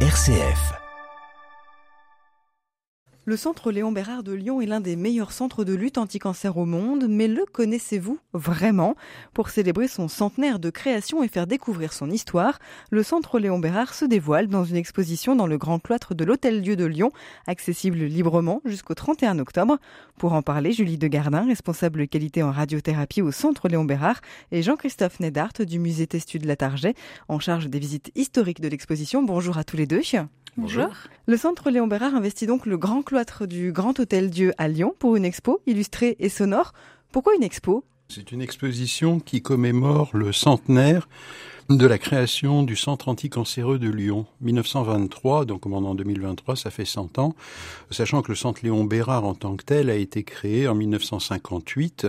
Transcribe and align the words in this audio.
RCF. 0.00 0.85
Le 3.28 3.36
centre 3.36 3.72
Léon 3.72 3.90
Bérard 3.90 4.22
de 4.22 4.30
Lyon 4.32 4.60
est 4.60 4.66
l'un 4.66 4.80
des 4.80 4.94
meilleurs 4.94 5.32
centres 5.32 5.64
de 5.64 5.74
lutte 5.74 5.98
anti-cancer 5.98 6.56
au 6.56 6.64
monde, 6.64 7.06
mais 7.08 7.26
le 7.26 7.44
connaissez-vous 7.44 8.20
vraiment? 8.32 8.94
Pour 9.34 9.50
célébrer 9.50 9.88
son 9.88 10.06
centenaire 10.06 10.60
de 10.60 10.70
création 10.70 11.24
et 11.24 11.28
faire 11.28 11.48
découvrir 11.48 11.92
son 11.92 12.08
histoire, 12.08 12.60
le 12.92 13.02
centre 13.02 13.40
Léon 13.40 13.58
Bérard 13.58 13.94
se 13.94 14.04
dévoile 14.04 14.46
dans 14.46 14.62
une 14.62 14.76
exposition 14.76 15.34
dans 15.34 15.48
le 15.48 15.58
grand 15.58 15.80
cloître 15.80 16.14
de 16.14 16.24
l'Hôtel-Dieu 16.24 16.76
de 16.76 16.84
Lyon, 16.84 17.10
accessible 17.48 17.98
librement 17.98 18.62
jusqu'au 18.64 18.94
31 18.94 19.40
octobre. 19.40 19.78
Pour 20.18 20.32
en 20.32 20.42
parler, 20.42 20.70
Julie 20.70 20.96
Degardin, 20.96 21.46
responsable 21.46 22.06
qualité 22.06 22.44
en 22.44 22.52
radiothérapie 22.52 23.22
au 23.22 23.32
centre 23.32 23.68
Léon 23.68 23.84
Bérard, 23.84 24.20
et 24.52 24.62
Jean-Christophe 24.62 25.18
Nedart 25.18 25.54
du 25.66 25.80
musée 25.80 26.06
Testu 26.06 26.38
de 26.38 26.46
la 26.46 26.54
en 27.26 27.40
charge 27.40 27.66
des 27.66 27.80
visites 27.80 28.12
historiques 28.14 28.60
de 28.60 28.68
l'exposition. 28.68 29.24
Bonjour 29.24 29.58
à 29.58 29.64
tous 29.64 29.76
les 29.76 29.86
deux. 29.86 30.02
Bonjour. 30.58 30.88
Le 31.26 31.36
centre 31.36 31.68
Léon 31.68 31.86
Bérard 31.86 32.14
investit 32.14 32.46
donc 32.46 32.64
le 32.64 32.78
grand 32.78 33.02
cloître 33.02 33.46
du 33.46 33.72
Grand 33.72 34.00
Hôtel 34.00 34.30
Dieu 34.30 34.54
à 34.56 34.68
Lyon 34.68 34.94
pour 34.98 35.14
une 35.14 35.26
expo 35.26 35.60
illustrée 35.66 36.16
et 36.18 36.30
sonore. 36.30 36.72
Pourquoi 37.12 37.34
une 37.34 37.42
expo? 37.42 37.84
C'est 38.08 38.32
une 38.32 38.40
exposition 38.40 39.20
qui 39.20 39.42
commémore 39.42 40.16
le 40.16 40.32
centenaire 40.32 41.08
de 41.68 41.86
la 41.86 41.98
création 41.98 42.62
du 42.62 42.76
centre 42.76 43.08
anticancéreux 43.08 43.80
de 43.80 43.90
Lyon, 43.90 44.26
1923, 44.40 45.46
donc 45.46 45.66
en 45.66 45.94
2023, 45.96 46.54
ça 46.54 46.70
fait 46.70 46.84
100 46.84 47.18
ans, 47.18 47.34
sachant 47.90 48.22
que 48.22 48.30
le 48.30 48.36
centre 48.36 48.60
Léon 48.62 48.84
Bérard 48.84 49.24
en 49.24 49.34
tant 49.34 49.56
que 49.56 49.64
tel 49.64 49.90
a 49.90 49.96
été 49.96 50.22
créé 50.22 50.68
en 50.68 50.76
1958. 50.76 52.06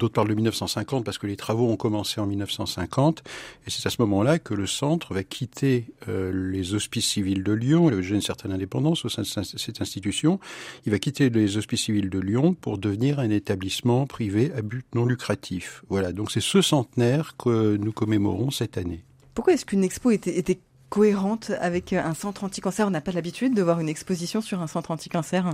D'autres 0.00 0.12
parlent 0.12 0.28
de 0.28 0.34
1950 0.34 1.04
parce 1.04 1.18
que 1.18 1.28
les 1.28 1.36
travaux 1.36 1.68
ont 1.68 1.76
commencé 1.76 2.20
en 2.20 2.26
1950, 2.26 3.22
et 3.66 3.70
c'est 3.70 3.86
à 3.86 3.90
ce 3.90 4.02
moment-là 4.02 4.40
que 4.40 4.54
le 4.54 4.66
centre 4.66 5.14
va 5.14 5.22
quitter 5.22 5.86
euh, 6.08 6.50
les 6.50 6.74
hospices 6.74 7.06
civils 7.06 7.44
de 7.44 7.52
Lyon, 7.52 7.88
il 7.88 7.94
a 7.94 8.14
une 8.14 8.20
certaine 8.20 8.50
indépendance 8.50 9.04
au 9.04 9.08
sein 9.08 9.22
de 9.22 9.26
cette 9.26 9.80
institution, 9.80 10.40
il 10.84 10.90
va 10.90 10.98
quitter 10.98 11.30
les 11.30 11.56
hospices 11.56 11.82
civils 11.82 12.10
de 12.10 12.18
Lyon 12.18 12.54
pour 12.54 12.76
devenir 12.76 13.20
un 13.20 13.30
établissement 13.30 14.06
privé 14.06 14.50
à 14.56 14.62
but 14.62 14.84
non 14.96 15.06
lucratif. 15.06 15.84
Voilà, 15.88 16.12
donc 16.12 16.32
c'est 16.32 16.40
ce 16.40 16.60
centenaire 16.60 17.36
que 17.36 17.76
nous 17.76 17.92
commémorons 17.92 18.50
cette 18.50 18.78
année. 18.78 18.95
Pourquoi 19.36 19.52
est-ce 19.52 19.66
qu'une 19.66 19.84
expo 19.84 20.10
était, 20.10 20.58
cohérente 20.88 21.50
avec 21.60 21.92
un 21.92 22.14
centre 22.14 22.42
anti-cancer? 22.42 22.86
On 22.86 22.90
n'a 22.90 23.02
pas 23.02 23.12
l'habitude 23.12 23.54
de 23.54 23.62
voir 23.62 23.80
une 23.80 23.88
exposition 23.88 24.40
sur 24.40 24.62
un 24.62 24.66
centre 24.66 24.90
anti-cancer. 24.92 25.52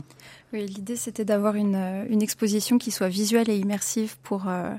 Oui, 0.52 0.66
l'idée 0.66 0.94
c'était 0.94 1.24
d'avoir 1.24 1.56
une, 1.56 2.06
une, 2.08 2.22
exposition 2.22 2.78
qui 2.78 2.92
soit 2.92 3.08
visuelle 3.08 3.50
et 3.50 3.56
immersive 3.56 4.19
pour 4.22 4.47
euh, 4.47 4.72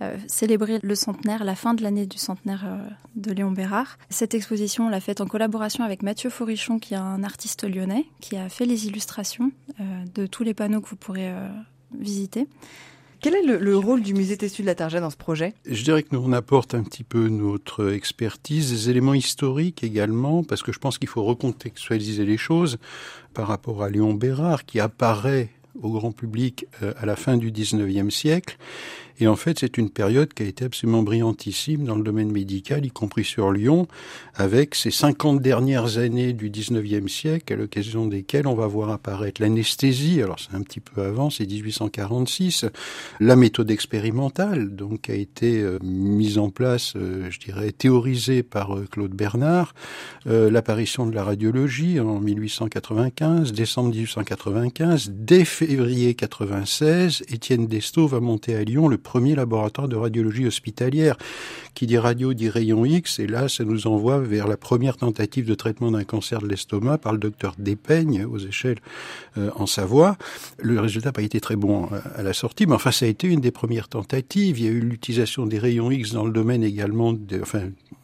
euh, 0.00 0.16
célébrer 0.28 0.78
le 0.80 0.94
centenaire, 0.94 1.42
la 1.42 1.56
fin 1.56 1.74
de 1.74 1.82
l'année 1.82 2.06
du 2.06 2.18
centenaire 2.18 2.64
euh, 2.66 2.88
de 3.16 3.32
Léon 3.32 3.50
Bérard. 3.50 3.98
Cette 4.10 4.34
exposition, 4.34 4.86
on 4.86 4.90
l'a 4.90 5.00
faite 5.00 5.20
en 5.20 5.26
collaboration 5.26 5.82
avec 5.82 6.04
Mathieu 6.04 6.30
Forichon, 6.30 6.78
qui 6.78 6.94
est 6.94 6.98
un 6.98 7.24
artiste 7.24 7.68
lyonnais, 7.68 8.06
qui 8.20 8.36
a 8.36 8.48
fait 8.48 8.66
les 8.66 8.86
illustrations 8.86 9.50
de 10.14 10.26
tous 10.26 10.44
les 10.44 10.54
panneaux 10.54 10.80
que 10.80 10.88
vous 10.88 10.96
pourrez 10.96 11.34
visiter. 11.98 12.46
Quel 13.26 13.34
est 13.34 13.58
le, 13.58 13.76
rôle 13.76 14.02
du 14.02 14.14
musée 14.14 14.36
Tessu 14.36 14.62
de 14.62 14.68
la 14.68 14.76
Target 14.76 15.00
dans 15.00 15.10
ce 15.10 15.16
projet? 15.16 15.52
Je 15.68 15.82
dirais 15.82 16.04
que 16.04 16.10
nous 16.12 16.22
on 16.24 16.32
apporte 16.32 16.76
un 16.76 16.84
petit 16.84 17.02
peu 17.02 17.26
notre 17.26 17.92
expertise, 17.92 18.70
des 18.70 18.88
éléments 18.88 19.14
historiques 19.14 19.82
également, 19.82 20.44
parce 20.44 20.62
que 20.62 20.70
je 20.70 20.78
pense 20.78 20.96
qu'il 20.96 21.08
faut 21.08 21.24
recontextualiser 21.24 22.24
les 22.24 22.36
choses 22.36 22.78
par 23.34 23.48
rapport 23.48 23.82
à 23.82 23.90
Léon 23.90 24.14
Bérard 24.14 24.64
qui 24.64 24.78
apparaît 24.78 25.48
au 25.82 25.90
grand 25.90 26.12
public 26.12 26.66
euh, 26.84 26.92
à 26.98 27.04
la 27.04 27.16
fin 27.16 27.36
du 27.36 27.50
19e 27.50 28.10
siècle 28.10 28.58
et 29.18 29.28
en 29.28 29.36
fait, 29.36 29.58
c'est 29.60 29.78
une 29.78 29.90
période 29.90 30.32
qui 30.34 30.42
a 30.42 30.46
été 30.46 30.64
absolument 30.64 31.02
brillantissime 31.02 31.84
dans 31.84 31.96
le 31.96 32.02
domaine 32.02 32.30
médical, 32.30 32.84
y 32.84 32.90
compris 32.90 33.24
sur 33.24 33.50
Lyon, 33.52 33.88
avec 34.34 34.74
ces 34.74 34.90
50 34.90 35.40
dernières 35.40 35.98
années 35.98 36.32
du 36.32 36.50
19e 36.50 37.08
siècle, 37.08 37.52
à 37.52 37.56
l'occasion 37.56 38.06
desquelles 38.06 38.46
on 38.46 38.54
va 38.54 38.66
voir 38.66 38.90
apparaître 38.90 39.40
l'anesthésie, 39.40 40.20
alors 40.22 40.38
c'est 40.38 40.54
un 40.54 40.62
petit 40.62 40.80
peu 40.80 41.02
avant, 41.02 41.30
c'est 41.30 41.46
1846, 41.46 42.66
la 43.20 43.36
méthode 43.36 43.70
expérimentale, 43.70 44.74
donc 44.74 45.08
a 45.08 45.14
été 45.14 45.60
euh, 45.60 45.78
mise 45.82 46.38
en 46.38 46.50
place, 46.50 46.94
euh, 46.96 47.30
je 47.30 47.38
dirais, 47.40 47.72
théorisée 47.72 48.42
par 48.42 48.76
euh, 48.76 48.86
Claude 48.90 49.12
Bernard, 49.12 49.74
l'apparition 50.26 51.06
de 51.06 51.14
la 51.14 51.22
radiologie 51.22 52.00
en 52.00 52.18
1895, 52.18 53.52
décembre 53.52 53.90
1895, 53.90 55.12
dès 55.14 55.44
février 55.44 56.14
96, 56.14 57.22
Étienne 57.28 57.66
Desto 57.66 58.06
va 58.06 58.20
monter 58.20 58.56
à 58.56 58.64
Lyon 58.64 58.88
le 58.88 58.98
premier 59.06 59.36
laboratoire 59.36 59.86
de 59.86 59.94
radiologie 59.94 60.46
hospitalière. 60.46 61.16
Qui 61.74 61.86
dit 61.86 61.98
radio 61.98 62.32
dit 62.32 62.48
rayon 62.48 62.84
X, 62.86 63.18
et 63.18 63.26
là, 63.26 63.48
ça 63.48 63.62
nous 63.62 63.86
envoie 63.86 64.18
vers 64.18 64.48
la 64.48 64.56
première 64.56 64.96
tentative 64.96 65.46
de 65.46 65.54
traitement 65.54 65.90
d'un 65.90 66.04
cancer 66.04 66.40
de 66.40 66.48
l'estomac 66.48 66.98
par 66.98 67.12
le 67.12 67.18
docteur 67.18 67.54
Despeigne 67.58 68.24
aux 68.24 68.38
échelles 68.38 68.78
euh, 69.36 69.50
en 69.56 69.66
Savoie. 69.66 70.16
Le 70.58 70.80
résultat 70.80 71.10
n'a 71.10 71.12
pas 71.12 71.22
été 71.22 71.38
très 71.38 71.54
bon 71.54 71.88
euh, 71.92 72.00
à 72.16 72.22
la 72.22 72.32
sortie, 72.32 72.66
mais 72.66 72.72
enfin, 72.72 72.92
ça 72.92 73.04
a 73.04 73.08
été 73.08 73.28
une 73.28 73.40
des 73.40 73.50
premières 73.50 73.88
tentatives. 73.88 74.58
Il 74.58 74.64
y 74.64 74.68
a 74.68 74.72
eu 74.72 74.80
l'utilisation 74.80 75.46
des 75.46 75.58
rayons 75.58 75.90
X 75.90 76.12
dans 76.12 76.24
le 76.24 76.32
domaine 76.32 76.64
également, 76.64 77.12
de, 77.12 77.42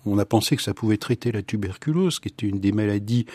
on 0.06 0.18
a 0.18 0.24
pensé 0.24 0.56
que 0.56 0.62
ça 0.62 0.74
pouvait 0.74 0.96
traiter 0.96 1.32
la 1.32 1.42
tuberculose, 1.42 2.18
qui 2.20 2.28
était 2.28 2.46
une 2.46 2.60
des 2.60 2.72
maladies 2.72 3.26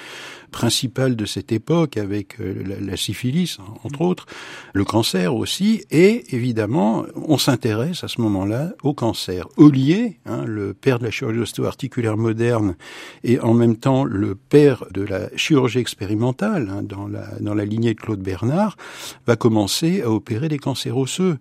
principales 0.51 1.15
de 1.15 1.25
cette 1.25 1.51
époque, 1.51 1.97
avec 1.97 2.39
euh, 2.39 2.77
la, 2.81 2.97
syphilis, 2.97 3.57
entre 3.83 4.01
autres, 4.01 4.25
le 4.73 4.83
cancer 4.83 5.35
aussi, 5.35 5.83
et 5.91 6.35
évidemment, 6.35 7.05
on 7.15 7.37
s'intéresse 7.37 8.03
à 8.03 8.07
ce 8.07 8.21
moment-là 8.21 8.73
au 8.83 8.93
cancer. 8.93 9.47
Ollier, 9.57 10.19
hein, 10.25 10.43
le 10.45 10.73
père 10.73 10.99
de 10.99 11.05
la 11.05 11.11
chirurgie 11.11 11.39
osteoarticulaire 11.39 12.17
moderne, 12.17 12.75
et 13.23 13.39
en 13.39 13.53
même 13.53 13.77
temps 13.77 14.03
le 14.03 14.35
père 14.35 14.85
de 14.91 15.01
la 15.01 15.29
chirurgie 15.35 15.79
expérimentale, 15.79 16.69
hein, 16.69 16.83
dans, 16.83 17.07
la, 17.07 17.27
dans 17.39 17.53
la 17.53 17.65
lignée 17.65 17.93
de 17.93 17.99
Claude 17.99 18.21
Bernard, 18.21 18.77
va 19.25 19.35
commencer 19.35 20.01
à 20.01 20.09
opérer 20.09 20.49
des 20.49 20.59
cancers 20.59 20.97
osseux 20.97 21.37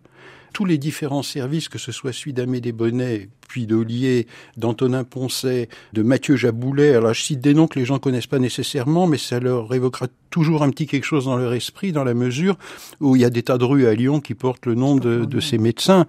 tous 0.52 0.64
les 0.64 0.78
différents 0.78 1.22
services, 1.22 1.68
que 1.68 1.78
ce 1.78 1.92
soit 1.92 2.14
celui 2.14 2.32
d'Amédée 2.32 2.72
Bonnet, 2.72 3.28
puis 3.48 3.66
d'Olier, 3.66 4.26
d'Antonin 4.56 5.04
Poncet, 5.04 5.68
de 5.92 6.02
Mathieu 6.02 6.36
Jaboulet. 6.36 6.94
Alors 6.94 7.14
je 7.14 7.22
cite 7.22 7.40
des 7.40 7.54
noms 7.54 7.66
que 7.66 7.78
les 7.78 7.84
gens 7.84 7.98
connaissent 7.98 8.26
pas 8.26 8.38
nécessairement, 8.38 9.06
mais 9.06 9.18
ça 9.18 9.40
leur 9.40 9.72
évoquera 9.74 10.06
toujours 10.30 10.62
un 10.62 10.70
petit 10.70 10.86
quelque 10.86 11.04
chose 11.04 11.26
dans 11.26 11.36
leur 11.36 11.52
esprit, 11.54 11.92
dans 11.92 12.04
la 12.04 12.14
mesure 12.14 12.58
où 13.00 13.16
il 13.16 13.22
y 13.22 13.24
a 13.24 13.30
des 13.30 13.42
tas 13.42 13.58
de 13.58 13.64
rues 13.64 13.86
à 13.86 13.94
Lyon 13.94 14.20
qui 14.20 14.34
portent 14.34 14.66
le 14.66 14.74
nom 14.74 14.96
de, 14.96 15.24
de 15.24 15.40
ces 15.40 15.58
médecins. 15.58 16.06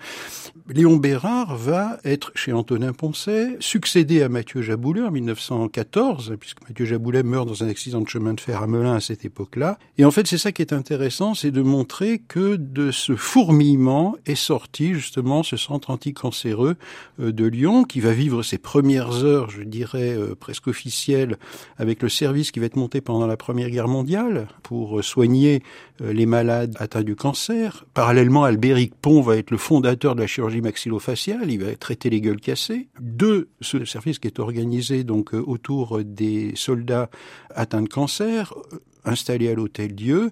Léon 0.69 0.97
Bérard 0.97 1.55
va 1.55 1.97
être 2.03 2.33
chez 2.35 2.51
Antonin 2.51 2.91
Poncet, 2.91 3.55
succéder 3.61 4.21
à 4.21 4.27
Mathieu 4.27 4.61
Jaboulet 4.61 5.01
en 5.01 5.11
1914, 5.11 6.35
puisque 6.37 6.67
Mathieu 6.67 6.83
Jaboulet 6.83 7.23
meurt 7.23 7.47
dans 7.47 7.63
un 7.63 7.69
accident 7.69 8.01
de 8.01 8.09
chemin 8.09 8.33
de 8.33 8.41
fer 8.41 8.61
à 8.61 8.67
Melun 8.67 8.95
à 8.95 8.99
cette 8.99 9.23
époque-là. 9.23 9.79
Et 9.97 10.03
en 10.03 10.11
fait, 10.11 10.27
c'est 10.27 10.37
ça 10.37 10.51
qui 10.51 10.61
est 10.61 10.73
intéressant, 10.73 11.35
c'est 11.35 11.51
de 11.51 11.61
montrer 11.61 12.19
que 12.19 12.57
de 12.57 12.91
ce 12.91 13.15
fourmillement 13.15 14.17
est 14.25 14.35
sorti 14.35 14.93
justement 14.93 15.41
ce 15.41 15.55
centre 15.55 15.89
anticancéreux 15.89 16.75
euh, 17.21 17.26
de 17.31 17.45
Lyon, 17.45 17.83
qui 17.83 17.99
va 17.99 18.11
vivre 18.11 18.43
ses 18.43 18.57
premières 18.57 19.23
heures, 19.23 19.49
je 19.49 19.63
dirais, 19.63 20.15
euh, 20.15 20.35
presque 20.35 20.67
officielles, 20.67 21.37
avec 21.77 22.01
le 22.01 22.09
service 22.09 22.51
qui 22.51 22.59
va 22.59 22.65
être 22.65 22.75
monté 22.75 23.01
pendant 23.01 23.27
la 23.27 23.37
Première 23.37 23.69
Guerre 23.69 23.87
mondiale 23.87 24.47
pour 24.63 25.03
soigner 25.03 25.63
euh, 26.01 26.13
les 26.13 26.25
malades 26.25 26.75
atteints 26.79 27.03
du 27.03 27.15
cancer. 27.15 27.85
Parallèlement, 27.93 28.43
Albéric 28.43 28.93
Pont 28.95 29.21
va 29.21 29.37
être 29.37 29.51
le 29.51 29.57
fondateur 29.57 30.15
de 30.15 30.21
la 30.21 30.27
chirurgie 30.27 30.61
maxillofaciale, 30.61 31.51
il 31.51 31.63
va 31.63 31.75
traiter 31.75 32.09
les 32.09 32.21
gueules 32.21 32.39
cassées. 32.39 32.87
Deux, 32.99 33.49
ce 33.61 33.85
service 33.85 34.19
qui 34.19 34.27
est 34.27 34.39
organisé 34.39 35.03
donc 35.03 35.33
euh, 35.33 35.43
autour 35.45 36.03
des 36.03 36.53
soldats 36.55 37.09
atteints 37.53 37.81
de 37.81 37.89
cancer, 37.89 38.53
euh, 38.73 38.79
installé 39.05 39.49
à 39.49 39.53
l'Hôtel 39.55 39.95
Dieu, 39.95 40.31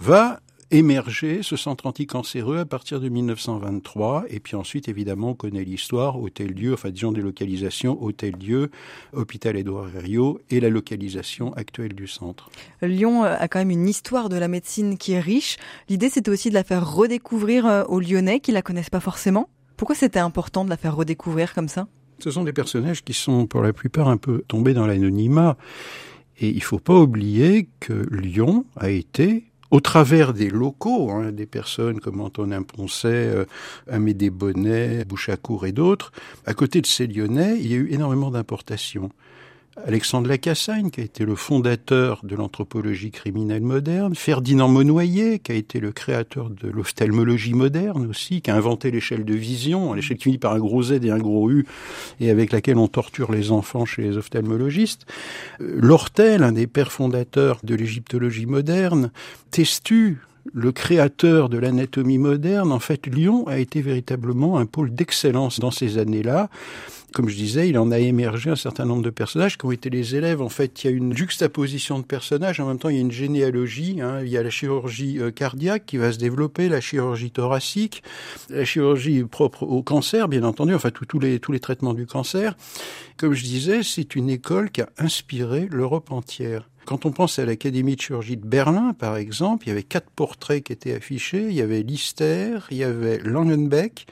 va 0.00 0.40
émerger 0.72 1.42
ce 1.42 1.54
centre 1.54 1.86
anticancéreux 1.86 2.58
à 2.58 2.64
partir 2.64 2.98
de 2.98 3.08
1923 3.10 4.24
et 4.30 4.40
puis 4.40 4.56
ensuite 4.56 4.88
évidemment 4.88 5.30
on 5.30 5.34
connaît 5.34 5.64
l'histoire 5.64 6.18
Hôtel 6.18 6.54
Dieu 6.54 6.72
enfin 6.72 6.90
disons 6.90 7.12
des 7.12 7.20
localisations 7.20 8.02
Hôtel 8.02 8.36
Dieu 8.36 8.70
Hôpital 9.12 9.56
Édouard 9.56 9.94
Herriot 9.94 10.40
et 10.48 10.60
la 10.60 10.70
localisation 10.70 11.52
actuelle 11.54 11.92
du 11.92 12.06
centre. 12.06 12.50
Lyon 12.80 13.24
euh, 13.24 13.36
a 13.38 13.48
quand 13.48 13.58
même 13.58 13.70
une 13.70 13.86
histoire 13.86 14.30
de 14.30 14.36
la 14.36 14.48
médecine 14.48 14.96
qui 14.96 15.12
est 15.12 15.20
riche. 15.20 15.58
L'idée 15.90 16.08
c'était 16.08 16.30
aussi 16.30 16.48
de 16.48 16.54
la 16.54 16.64
faire 16.64 16.90
redécouvrir 16.90 17.84
aux 17.88 18.00
Lyonnais 18.00 18.40
qui 18.40 18.50
la 18.50 18.62
connaissent 18.62 18.90
pas 18.90 19.00
forcément. 19.00 19.50
Pourquoi 19.76 19.94
c'était 19.94 20.20
important 20.20 20.64
de 20.64 20.70
la 20.70 20.78
faire 20.78 20.96
redécouvrir 20.96 21.52
comme 21.54 21.68
ça? 21.68 21.86
Ce 22.18 22.30
sont 22.30 22.44
des 22.44 22.52
personnages 22.52 23.04
qui 23.04 23.12
sont 23.12 23.46
pour 23.46 23.60
la 23.60 23.74
plupart 23.74 24.08
un 24.08 24.16
peu 24.16 24.42
tombés 24.48 24.74
dans 24.74 24.86
l'anonymat. 24.86 25.56
Et 26.38 26.48
il 26.48 26.56
ne 26.56 26.60
faut 26.60 26.78
pas 26.78 26.98
oublier 26.98 27.68
que 27.80 28.06
Lyon 28.10 28.64
a 28.76 28.90
été 28.90 29.51
au 29.72 29.80
travers 29.80 30.34
des 30.34 30.50
locaux, 30.50 31.10
hein, 31.10 31.32
des 31.32 31.46
personnes 31.46 31.98
comme 31.98 32.20
Antonin 32.20 32.62
Poncet, 32.62 33.08
euh, 33.08 33.46
Amédée 33.90 34.28
Bonnet, 34.28 35.04
Bouchacourt 35.06 35.66
et 35.66 35.72
d'autres, 35.72 36.12
à 36.44 36.52
côté 36.52 36.82
de 36.82 36.86
ces 36.86 37.06
Lyonnais, 37.06 37.56
il 37.58 37.66
y 37.66 37.74
a 37.74 37.78
eu 37.78 37.88
énormément 37.90 38.30
d'importations. 38.30 39.10
Alexandre 39.86 40.28
Lacassagne, 40.28 40.90
qui 40.90 41.00
a 41.00 41.04
été 41.04 41.24
le 41.24 41.34
fondateur 41.34 42.20
de 42.24 42.36
l'anthropologie 42.36 43.10
criminelle 43.10 43.62
moderne, 43.62 44.14
Ferdinand 44.14 44.68
Monnoyer, 44.68 45.38
qui 45.38 45.52
a 45.52 45.54
été 45.54 45.80
le 45.80 45.92
créateur 45.92 46.50
de 46.50 46.68
l'ophtalmologie 46.68 47.54
moderne 47.54 48.06
aussi, 48.06 48.42
qui 48.42 48.50
a 48.50 48.54
inventé 48.54 48.90
l'échelle 48.90 49.24
de 49.24 49.34
vision, 49.34 49.94
l'échelle 49.94 50.18
qui 50.18 50.24
finit 50.24 50.38
par 50.38 50.52
un 50.52 50.58
gros 50.58 50.82
Z 50.82 51.04
et 51.04 51.10
un 51.10 51.18
gros 51.18 51.50
U, 51.50 51.66
et 52.20 52.30
avec 52.30 52.52
laquelle 52.52 52.76
on 52.76 52.86
torture 52.86 53.32
les 53.32 53.50
enfants 53.50 53.86
chez 53.86 54.02
les 54.02 54.16
ophtalmologistes. 54.18 55.06
Euh, 55.60 55.78
Lortel, 55.80 56.42
un 56.42 56.52
des 56.52 56.66
pères 56.66 56.92
fondateurs 56.92 57.60
de 57.62 57.74
l'égyptologie 57.74 58.46
moderne, 58.46 59.10
Testu, 59.50 60.18
le 60.52 60.72
créateur 60.72 61.48
de 61.48 61.58
l'anatomie 61.58 62.18
moderne, 62.18 62.72
en 62.72 62.80
fait, 62.80 63.06
Lyon 63.06 63.46
a 63.46 63.58
été 63.58 63.80
véritablement 63.80 64.58
un 64.58 64.66
pôle 64.66 64.94
d'excellence 64.94 65.60
dans 65.60 65.70
ces 65.70 65.98
années-là. 65.98 66.48
Comme 67.12 67.28
je 67.28 67.36
disais, 67.36 67.68
il 67.68 67.78
en 67.78 67.90
a 67.90 67.98
émergé 67.98 68.48
un 68.48 68.56
certain 68.56 68.86
nombre 68.86 69.02
de 69.02 69.10
personnages 69.10 69.58
qui 69.58 69.66
ont 69.66 69.70
été 69.70 69.90
les 69.90 70.16
élèves. 70.16 70.40
En 70.40 70.48
fait, 70.48 70.82
il 70.82 70.90
y 70.90 70.92
a 70.92 70.96
une 70.96 71.14
juxtaposition 71.14 71.98
de 71.98 72.04
personnages. 72.04 72.58
En 72.58 72.66
même 72.66 72.78
temps, 72.78 72.88
il 72.88 72.96
y 72.96 72.98
a 72.98 73.02
une 73.02 73.12
généalogie. 73.12 74.00
Hein. 74.00 74.20
Il 74.22 74.28
y 74.28 74.38
a 74.38 74.42
la 74.42 74.48
chirurgie 74.48 75.18
euh, 75.20 75.30
cardiaque 75.30 75.84
qui 75.84 75.98
va 75.98 76.10
se 76.10 76.18
développer, 76.18 76.70
la 76.70 76.80
chirurgie 76.80 77.30
thoracique, 77.30 78.02
la 78.48 78.64
chirurgie 78.64 79.24
propre 79.24 79.64
au 79.64 79.82
cancer, 79.82 80.26
bien 80.26 80.42
entendu. 80.42 80.74
Enfin, 80.74 80.90
tous 80.90 81.18
les 81.18 81.38
tous 81.38 81.52
les 81.52 81.60
traitements 81.60 81.94
du 81.94 82.06
cancer. 82.06 82.56
Comme 83.18 83.34
je 83.34 83.44
disais, 83.44 83.82
c'est 83.82 84.16
une 84.16 84.30
école 84.30 84.70
qui 84.70 84.80
a 84.80 84.88
inspiré 84.98 85.68
l'Europe 85.70 86.10
entière. 86.12 86.68
Quand 86.84 87.06
on 87.06 87.12
pense 87.12 87.38
à 87.38 87.44
l'Académie 87.44 87.94
de 87.96 88.00
chirurgie 88.00 88.36
de 88.36 88.46
Berlin, 88.46 88.92
par 88.92 89.16
exemple, 89.16 89.66
il 89.66 89.68
y 89.68 89.72
avait 89.72 89.84
quatre 89.84 90.10
portraits 90.10 90.64
qui 90.64 90.72
étaient 90.72 90.94
affichés. 90.94 91.46
Il 91.48 91.54
y 91.54 91.60
avait 91.60 91.82
Lister, 91.82 92.58
il 92.70 92.78
y 92.78 92.84
avait 92.84 93.18
Langenbeck, 93.18 94.06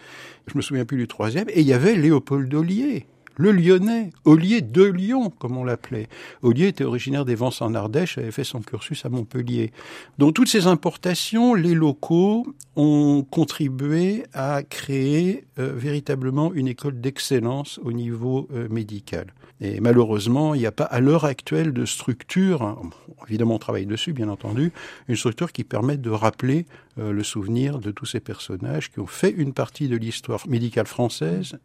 je 0.46 0.56
me 0.56 0.62
souviens 0.62 0.84
plus 0.84 0.96
du 0.96 1.08
troisième, 1.08 1.48
et 1.48 1.60
il 1.60 1.66
y 1.66 1.72
avait 1.72 1.96
Léopold 1.96 2.52
Ollier, 2.54 3.06
le 3.36 3.52
Lyonnais, 3.52 4.10
Ollier 4.24 4.60
de 4.60 4.84
Lyon, 4.84 5.30
comme 5.30 5.56
on 5.56 5.64
l'appelait. 5.64 6.08
Ollier 6.42 6.68
était 6.68 6.84
originaire 6.84 7.24
des 7.24 7.34
Vents 7.34 7.50
en 7.60 7.74
Ardèche, 7.74 8.18
avait 8.18 8.30
fait 8.30 8.44
son 8.44 8.60
cursus 8.60 9.04
à 9.04 9.08
Montpellier. 9.08 9.72
Donc 10.18 10.34
toutes 10.34 10.48
ces 10.48 10.66
importations, 10.66 11.54
les 11.54 11.74
locaux 11.74 12.46
ont 12.76 13.24
contribué 13.28 14.24
à 14.32 14.62
créer 14.62 15.44
euh, 15.58 15.72
véritablement 15.74 16.52
une 16.52 16.68
école 16.68 17.00
d'excellence 17.00 17.80
au 17.82 17.92
niveau 17.92 18.46
euh, 18.52 18.68
médical. 18.68 19.32
Et 19.60 19.80
malheureusement, 19.80 20.54
il 20.54 20.60
n'y 20.60 20.66
a 20.66 20.72
pas 20.72 20.84
à 20.84 21.00
l'heure 21.00 21.26
actuelle 21.26 21.72
de 21.72 21.84
structure, 21.84 22.80
évidemment 23.28 23.56
on 23.56 23.58
travaille 23.58 23.84
dessus 23.84 24.14
bien 24.14 24.28
entendu, 24.28 24.72
une 25.08 25.16
structure 25.16 25.52
qui 25.52 25.64
permette 25.64 26.00
de 26.00 26.10
rappeler 26.10 26.64
euh, 26.98 27.12
le 27.12 27.22
souvenir 27.22 27.78
de 27.78 27.90
tous 27.90 28.06
ces 28.06 28.20
personnages 28.20 28.90
qui 28.90 29.00
ont 29.00 29.06
fait 29.06 29.30
une 29.30 29.52
partie 29.52 29.88
de 29.88 29.96
l'histoire 29.96 30.48
médicale 30.48 30.86
française, 30.86 31.58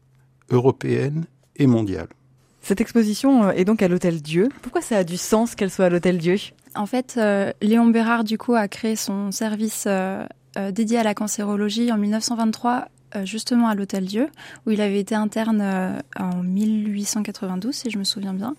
européenne 0.50 1.26
et 1.56 1.68
mondiale. 1.68 2.10
Cette 2.62 2.82
exposition 2.82 3.46
euh, 3.46 3.52
est 3.52 3.64
donc 3.64 3.82
à 3.82 3.88
l'Hôtel 3.88 4.22
Dieu. 4.22 4.50
Pourquoi 4.62 4.82
ça 4.82 4.98
a 4.98 5.04
du 5.06 5.18
sens 5.18 5.56
qu'elle 5.56 5.72
soit 5.72 5.86
à 5.86 5.90
l'Hôtel 5.90 6.18
Dieu? 6.18 6.36
En 6.76 6.88
fait, 6.88 7.16
euh, 7.18 7.54
Léon 7.62 7.88
Bérard, 7.88 8.26
du 8.26 8.38
coup, 8.38 8.56
a 8.56 8.68
créé 8.68 8.98
son 8.98 9.32
service 9.32 9.88
dédié 10.72 10.98
à 10.98 11.04
la 11.04 11.14
cancérologie 11.14 11.92
en 11.92 11.98
1923 11.98 12.88
justement 13.24 13.68
à 13.68 13.76
l'Hôtel 13.76 14.06
Dieu, 14.06 14.28
où 14.66 14.72
il 14.72 14.82
avait 14.82 15.00
été 15.00 15.16
interne 15.16 16.02
en 16.20 16.44
1892, 16.44 17.74
si 17.74 17.90
je 17.90 17.98
me 17.98 18.04
souviens 18.04 18.34
bien. 18.34 18.56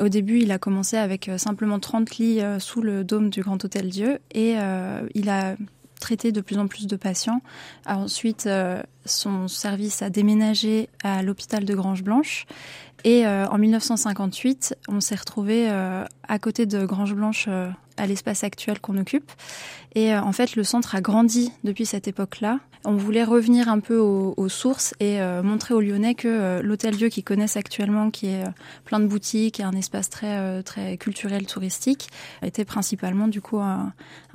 Au 0.00 0.08
début, 0.08 0.40
il 0.40 0.52
a 0.52 0.58
commencé 0.58 0.96
avec 0.96 1.30
simplement 1.38 1.78
30 1.78 2.16
lits 2.16 2.40
sous 2.58 2.82
le 2.82 3.04
dôme 3.04 3.30
du 3.30 3.42
Grand 3.42 3.64
Hôtel 3.64 3.88
Dieu 3.88 4.18
et 4.32 4.56
il 5.14 5.30
a 5.30 5.56
traité 6.00 6.30
de 6.30 6.40
plus 6.40 6.58
en 6.58 6.68
plus 6.68 6.86
de 6.86 6.96
patients. 6.96 7.40
Ensuite, 7.86 8.48
son 9.04 9.48
service 9.48 10.02
a 10.02 10.10
déménagé 10.10 10.88
à 11.02 11.22
l'hôpital 11.22 11.64
de 11.64 11.74
Grange 11.74 12.04
Blanche. 12.04 12.46
Et 13.04 13.26
en 13.26 13.58
1958, 13.58 14.76
on 14.88 15.00
s'est 15.00 15.14
retrouvé 15.14 15.68
à 15.68 16.38
côté 16.38 16.66
de 16.66 16.84
Grange 16.84 17.14
Blanche 17.14 17.48
à 17.98 18.06
l'espace 18.06 18.44
actuel 18.44 18.80
qu'on 18.80 18.96
occupe. 18.98 19.30
Et 19.94 20.14
en 20.14 20.32
fait, 20.32 20.56
le 20.56 20.64
centre 20.64 20.94
a 20.94 21.00
grandi 21.00 21.52
depuis 21.64 21.86
cette 21.86 22.08
époque-là. 22.08 22.60
On 22.84 22.96
voulait 22.96 23.24
revenir 23.24 23.68
un 23.68 23.80
peu 23.80 23.98
aux, 23.98 24.48
sources 24.48 24.94
et 25.00 25.20
euh, 25.20 25.42
montrer 25.42 25.74
aux 25.74 25.80
Lyonnais 25.80 26.14
que 26.14 26.28
euh, 26.28 26.62
l'hôtel 26.62 26.96
Dieu 26.96 27.08
qu'ils 27.08 27.24
connaissent 27.24 27.56
actuellement, 27.56 28.10
qui 28.10 28.28
est 28.28 28.44
euh, 28.44 28.50
plein 28.84 29.00
de 29.00 29.06
boutiques 29.06 29.60
et 29.60 29.62
un 29.62 29.72
espace 29.72 30.08
très 30.08 30.62
très 30.62 30.96
culturel 30.96 31.46
touristique, 31.46 32.08
était 32.42 32.64
principalement 32.64 33.28
du 33.28 33.40
coup 33.40 33.58
un, 33.58 33.92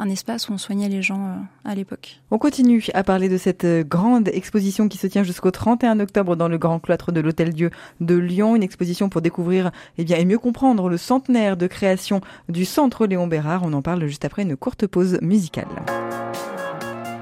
espace 0.09 0.49
où 0.49 0.53
on 0.53 0.57
soignait 0.57 0.89
les 0.89 1.01
gens 1.01 1.37
à 1.63 1.73
l'époque. 1.73 2.21
On 2.29 2.37
continue 2.37 2.85
à 2.93 3.03
parler 3.03 3.29
de 3.29 3.37
cette 3.37 3.65
grande 3.87 4.27
exposition 4.27 4.89
qui 4.89 4.97
se 4.97 5.07
tient 5.07 5.23
jusqu'au 5.23 5.49
31 5.49 6.01
octobre 6.01 6.35
dans 6.35 6.49
le 6.49 6.57
grand 6.57 6.79
cloître 6.79 7.13
de 7.13 7.21
l'hôtel 7.21 7.53
Dieu 7.53 7.71
de 8.01 8.15
Lyon, 8.15 8.55
une 8.57 8.63
exposition 8.63 9.07
pour 9.07 9.21
découvrir 9.21 9.71
eh 9.97 10.03
bien 10.03 10.17
et 10.17 10.25
mieux 10.25 10.39
comprendre 10.39 10.89
le 10.89 10.97
centenaire 10.97 11.55
de 11.55 11.67
création 11.67 12.19
du 12.49 12.65
centre 12.65 13.07
Léon 13.07 13.27
Bérard. 13.27 13.52
On 13.61 13.73
en 13.73 13.81
parle 13.81 14.05
juste 14.07 14.25
après 14.25 14.41
une 14.41 14.57
courte 14.57 14.87
pause 14.87 15.19
musicale. 15.21 15.67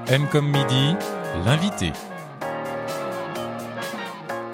M 0.08 0.26
comme 0.30 0.46
midi, 0.46 0.94
l'invité. 1.44 1.92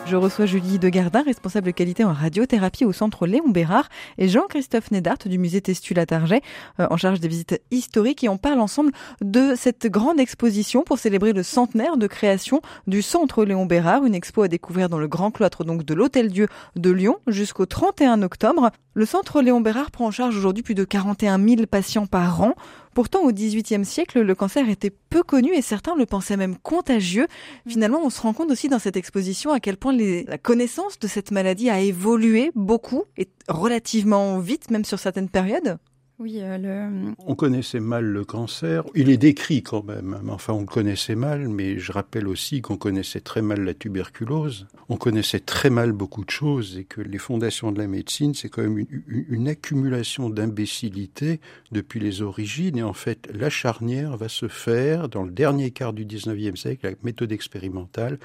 Je 0.08 0.16
reçois 0.16 0.46
Julie 0.46 0.78
Degardin, 0.78 1.22
responsable 1.22 1.74
qualité 1.74 2.02
en 2.02 2.14
radiothérapie 2.14 2.86
au 2.86 2.92
centre 2.92 3.26
Léon 3.26 3.50
Bérard, 3.50 3.90
et 4.16 4.26
Jean-Christophe 4.26 4.90
Nedart 4.90 5.18
du 5.26 5.36
musée 5.36 5.60
Testu-Latarget, 5.60 6.40
euh, 6.80 6.86
en 6.88 6.96
charge 6.96 7.20
des 7.20 7.28
visites 7.28 7.60
historiques. 7.70 8.24
Et 8.24 8.30
on 8.30 8.38
parle 8.38 8.60
ensemble 8.60 8.92
de 9.20 9.52
cette 9.54 9.86
grande 9.86 10.18
exposition 10.18 10.82
pour 10.82 10.98
célébrer 10.98 11.34
le 11.34 11.42
centenaire 11.42 11.98
de 11.98 12.06
création 12.06 12.62
du 12.86 13.02
centre 13.02 13.44
Léon 13.44 13.66
Bérard, 13.66 14.06
une 14.06 14.14
expo 14.14 14.40
à 14.40 14.48
découvrir 14.48 14.88
dans 14.88 14.98
le 14.98 15.08
grand 15.08 15.30
cloître 15.30 15.62
donc 15.62 15.84
de 15.84 15.92
l'Hôtel 15.92 16.28
Dieu 16.28 16.48
de 16.74 16.90
Lyon 16.90 17.18
jusqu'au 17.26 17.66
31 17.66 18.22
octobre. 18.22 18.70
Le 18.94 19.04
centre 19.04 19.42
Léon 19.42 19.60
Bérard 19.60 19.90
prend 19.90 20.06
en 20.06 20.10
charge 20.10 20.36
aujourd'hui 20.36 20.62
plus 20.62 20.74
de 20.74 20.84
41 20.84 21.38
000 21.38 21.66
patients 21.66 22.06
par 22.06 22.40
an. 22.40 22.54
Pourtant, 22.94 23.20
au 23.20 23.32
XVIIIe 23.32 23.84
siècle, 23.84 24.20
le 24.20 24.34
cancer 24.34 24.68
était 24.68 24.90
peu 24.90 25.22
connu 25.22 25.54
et 25.54 25.62
certains 25.62 25.94
le 25.96 26.06
pensaient 26.06 26.36
même 26.36 26.56
contagieux. 26.56 27.26
Finalement, 27.66 28.00
on 28.02 28.10
se 28.10 28.20
rend 28.20 28.32
compte 28.32 28.50
aussi 28.50 28.68
dans 28.68 28.78
cette 28.78 28.96
exposition 28.96 29.52
à 29.52 29.60
quel 29.60 29.76
point 29.76 29.92
la 29.92 30.38
connaissance 30.38 30.98
de 30.98 31.06
cette 31.06 31.30
maladie 31.30 31.70
a 31.70 31.80
évolué 31.80 32.50
beaucoup 32.54 33.04
et 33.16 33.28
relativement 33.48 34.38
vite, 34.38 34.70
même 34.70 34.84
sur 34.84 34.98
certaines 34.98 35.28
périodes. 35.28 35.78
Oui, 36.20 36.40
euh, 36.40 36.58
le... 36.58 37.14
On 37.26 37.36
connaissait 37.36 37.78
mal 37.78 38.04
le 38.04 38.24
cancer. 38.24 38.82
Il 38.96 39.08
est 39.08 39.16
décrit 39.16 39.62
quand 39.62 39.84
même. 39.84 40.18
Enfin, 40.30 40.52
on 40.52 40.60
le 40.60 40.66
connaissait 40.66 41.14
mal, 41.14 41.48
mais 41.48 41.78
je 41.78 41.92
rappelle 41.92 42.26
aussi 42.26 42.60
qu'on 42.60 42.76
connaissait 42.76 43.20
très 43.20 43.40
mal 43.40 43.60
la 43.60 43.72
tuberculose. 43.72 44.66
On 44.88 44.96
connaissait 44.96 45.38
très 45.38 45.70
mal 45.70 45.92
beaucoup 45.92 46.24
de 46.24 46.30
choses 46.30 46.76
et 46.76 46.84
que 46.84 47.00
les 47.00 47.18
fondations 47.18 47.70
de 47.70 47.78
la 47.78 47.86
médecine, 47.86 48.34
c'est 48.34 48.48
quand 48.48 48.62
même 48.62 48.84
une, 49.06 49.48
accumulation 49.48 50.28
d'imbécilité 50.28 51.40
depuis 51.70 52.00
les 52.00 52.20
origines. 52.20 52.78
Et 52.78 52.82
en 52.82 52.94
fait, 52.94 53.28
la 53.32 53.48
charnière 53.48 54.16
va 54.16 54.28
se 54.28 54.48
faire 54.48 55.08
dans 55.08 55.22
le 55.22 55.30
dernier 55.30 55.70
quart 55.70 55.92
du 55.92 56.04
19e 56.04 56.56
siècle, 56.56 56.84
la 56.84 56.96
méthode 57.04 57.30
expérimentale, 57.30 58.18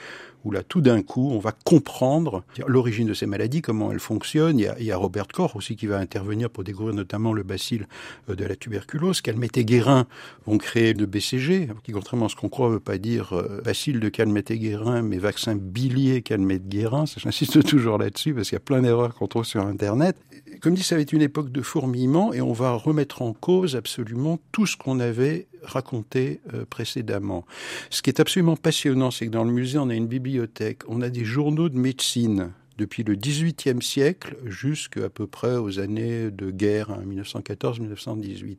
où 0.43 0.51
là, 0.51 0.63
tout 0.63 0.81
d'un 0.81 1.01
coup, 1.01 1.31
on 1.31 1.39
va 1.39 1.51
comprendre 1.51 2.43
l'origine 2.67 3.07
de 3.07 3.13
ces 3.13 3.25
maladies, 3.25 3.61
comment 3.61 3.91
elles 3.91 3.99
fonctionnent. 3.99 4.59
Il 4.59 4.83
y, 4.83 4.91
a, 4.91 4.97
Robert 4.97 5.27
Koch 5.27 5.55
aussi 5.55 5.75
qui 5.75 5.87
va 5.87 5.97
intervenir 5.97 6.49
pour 6.49 6.63
découvrir 6.63 6.95
notamment 6.95 7.33
le 7.33 7.43
bacille 7.43 7.85
euh, 8.29 8.35
de 8.35 8.45
la 8.45 8.55
tuberculose. 8.55 9.21
Calmette-Guérin 9.21 10.05
vont 10.45 10.57
créer 10.57 10.93
le 10.93 11.05
BCG, 11.05 11.69
qui 11.83 11.91
contrairement 11.91 12.27
à 12.27 12.29
ce 12.29 12.35
qu'on 12.35 12.49
croit 12.49 12.67
ne 12.67 12.73
veut 12.73 12.79
pas 12.79 12.97
dire 12.97 13.33
euh, 13.33 13.61
bacille 13.63 13.99
de 13.99 14.09
Calmette-Guérin, 14.09 15.01
mais 15.01 15.17
vaccin 15.17 15.55
bilier 15.55 16.21
Calmette-Guérin. 16.21 17.05
J'insiste 17.17 17.63
toujours 17.67 17.97
là-dessus 17.97 18.33
parce 18.33 18.49
qu'il 18.49 18.55
y 18.55 18.57
a 18.57 18.61
plein 18.61 18.81
d'erreurs 18.81 19.15
qu'on 19.15 19.27
trouve 19.27 19.45
sur 19.45 19.65
Internet. 19.65 20.15
Comme 20.63 20.75
dit, 20.75 20.83
ça 20.83 20.95
va 20.95 21.01
être 21.01 21.11
une 21.11 21.21
époque 21.21 21.51
de 21.51 21.61
fourmillement 21.61 22.31
et 22.31 22.39
on 22.39 22.53
va 22.53 22.71
remettre 22.71 23.21
en 23.21 23.33
cause 23.33 23.75
absolument 23.75 24.39
tout 24.53 24.65
ce 24.65 24.77
qu'on 24.77 25.01
avait 25.01 25.47
raconté 25.61 26.39
euh, 26.53 26.63
précédemment. 26.63 27.45
Ce 27.89 28.01
qui 28.01 28.09
est 28.09 28.21
absolument 28.21 28.55
passionnant, 28.55 29.11
c'est 29.11 29.25
que 29.25 29.31
dans 29.31 29.43
le 29.43 29.51
musée, 29.51 29.77
on 29.77 29.89
a 29.89 29.93
une 29.93 30.07
bibliothèque, 30.07 30.83
on 30.87 31.01
a 31.01 31.09
des 31.09 31.25
journaux 31.25 31.67
de 31.67 31.77
médecine 31.77 32.53
depuis 32.77 33.03
le 33.03 33.15
XVIIIe 33.15 33.81
siècle 33.81 34.37
jusqu'à 34.45 35.09
peu 35.09 35.27
près 35.27 35.57
aux 35.57 35.79
années 35.79 36.31
de 36.31 36.49
guerre, 36.49 36.97
1914-1918. 37.05 38.51
Hein, 38.53 38.55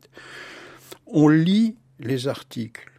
on 1.07 1.27
lit 1.27 1.75
les 1.99 2.27
articles. 2.27 2.91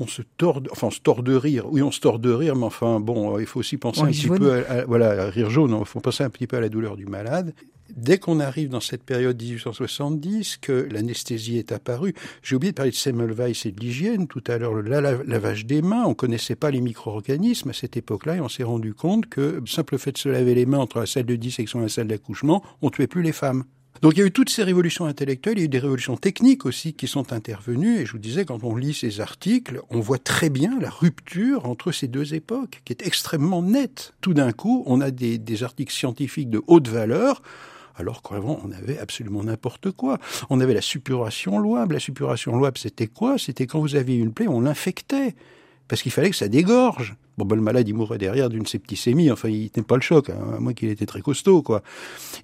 On 0.00 0.06
se 0.06 0.22
tord, 0.36 0.62
enfin, 0.70 0.88
on 0.88 0.90
se 0.90 1.00
tord 1.00 1.22
de 1.22 1.34
rire. 1.34 1.66
Oui, 1.70 1.82
on 1.82 1.90
se 1.90 2.00
tord 2.00 2.18
de 2.18 2.32
rire, 2.32 2.56
mais 2.56 2.64
enfin, 2.64 3.00
bon, 3.00 3.38
il 3.38 3.46
faut 3.46 3.60
aussi 3.60 3.76
penser 3.76 4.00
un 4.00 4.06
petit 4.06 4.28
peu 4.28 4.64
à, 4.66 4.84
voilà, 4.86 5.30
rire 5.30 5.50
jaune. 5.50 5.76
Il 5.78 5.86
faut 5.86 6.00
penser 6.00 6.24
un 6.24 6.30
petit 6.30 6.46
peu 6.46 6.56
à 6.56 6.60
la 6.60 6.68
douleur 6.68 6.96
du 6.96 7.06
malade 7.06 7.52
dès 7.96 8.18
qu'on 8.18 8.40
arrive 8.40 8.68
dans 8.68 8.80
cette 8.80 9.02
période 9.02 9.40
1870, 9.40 10.58
que 10.58 10.88
l'anesthésie 10.90 11.58
est 11.58 11.72
apparue, 11.72 12.14
j'ai 12.42 12.56
oublié 12.56 12.72
de 12.72 12.76
parler 12.76 12.90
de 12.90 12.96
Semmelweis 12.96 13.62
et 13.64 13.72
de 13.72 13.80
l'hygiène 13.80 14.26
tout 14.26 14.42
à 14.46 14.58
l'heure, 14.58 14.74
le 14.74 14.82
lavage 14.82 15.66
des 15.66 15.82
mains, 15.82 16.04
on 16.04 16.14
connaissait 16.14 16.56
pas 16.56 16.70
les 16.70 16.80
micro-organismes 16.80 17.70
à 17.70 17.72
cette 17.72 17.96
époque-là 17.96 18.36
et 18.36 18.40
on 18.40 18.48
s'est 18.48 18.62
rendu 18.62 18.94
compte 18.94 19.26
que 19.26 19.62
simple 19.66 19.98
fait 19.98 20.12
de 20.12 20.18
se 20.18 20.28
laver 20.28 20.54
les 20.54 20.66
mains 20.66 20.78
entre 20.78 21.00
la 21.00 21.06
salle 21.06 21.24
de 21.24 21.36
dissection 21.36 21.80
et 21.80 21.84
la 21.84 21.88
salle 21.88 22.08
d'accouchement, 22.08 22.62
on 22.82 22.90
tuait 22.90 23.06
plus 23.06 23.22
les 23.22 23.32
femmes. 23.32 23.64
Donc 24.02 24.14
il 24.14 24.20
y 24.20 24.22
a 24.22 24.26
eu 24.26 24.30
toutes 24.30 24.48
ces 24.48 24.62
révolutions 24.62 25.04
intellectuelles, 25.04 25.58
il 25.58 25.60
y 25.60 25.62
a 25.62 25.64
eu 25.66 25.68
des 25.68 25.78
révolutions 25.78 26.16
techniques 26.16 26.64
aussi 26.64 26.94
qui 26.94 27.06
sont 27.06 27.32
intervenues, 27.32 27.98
et 28.00 28.06
je 28.06 28.12
vous 28.12 28.18
disais, 28.18 28.44
quand 28.46 28.64
on 28.64 28.74
lit 28.74 28.94
ces 28.94 29.20
articles, 29.20 29.82
on 29.90 30.00
voit 30.00 30.18
très 30.18 30.48
bien 30.48 30.78
la 30.80 30.88
rupture 30.88 31.66
entre 31.66 31.92
ces 31.92 32.08
deux 32.08 32.32
époques, 32.32 32.80
qui 32.84 32.94
est 32.94 33.06
extrêmement 33.06 33.62
nette. 33.62 34.14
Tout 34.22 34.32
d'un 34.32 34.52
coup, 34.52 34.84
on 34.86 35.02
a 35.02 35.10
des, 35.10 35.36
des 35.36 35.62
articles 35.62 35.92
scientifiques 35.92 36.48
de 36.48 36.62
haute 36.66 36.88
valeur, 36.88 37.42
alors 37.96 38.22
qu'avant 38.22 38.58
on 38.64 38.72
avait 38.72 38.98
absolument 38.98 39.44
n'importe 39.44 39.90
quoi. 39.90 40.18
On 40.48 40.60
avait 40.60 40.74
la 40.74 40.80
suppuration 40.80 41.58
louable. 41.58 41.94
La 41.94 42.00
suppuration 42.00 42.56
louable, 42.56 42.78
c'était 42.78 43.08
quoi? 43.08 43.36
C'était 43.36 43.66
quand 43.66 43.80
vous 43.80 43.94
aviez 43.94 44.16
une 44.16 44.32
plaie, 44.32 44.48
on 44.48 44.62
l'infectait 44.62 45.34
parce 45.86 46.02
qu'il 46.02 46.12
fallait 46.12 46.30
que 46.30 46.36
ça 46.36 46.48
dégorge. 46.48 47.16
Bon, 47.40 47.46
ben, 47.46 47.56
le 47.56 47.62
malade, 47.62 47.88
il 47.88 47.94
mourrait 47.94 48.18
derrière 48.18 48.50
d'une 48.50 48.66
septicémie. 48.66 49.30
Enfin, 49.30 49.48
il 49.48 49.70
tenait 49.70 49.82
pas 49.82 49.94
le 49.94 50.02
choc, 50.02 50.28
hein, 50.28 50.56
à 50.56 50.60
moins 50.60 50.74
qu'il 50.74 50.90
était 50.90 51.06
très 51.06 51.22
costaud, 51.22 51.62
quoi. 51.62 51.82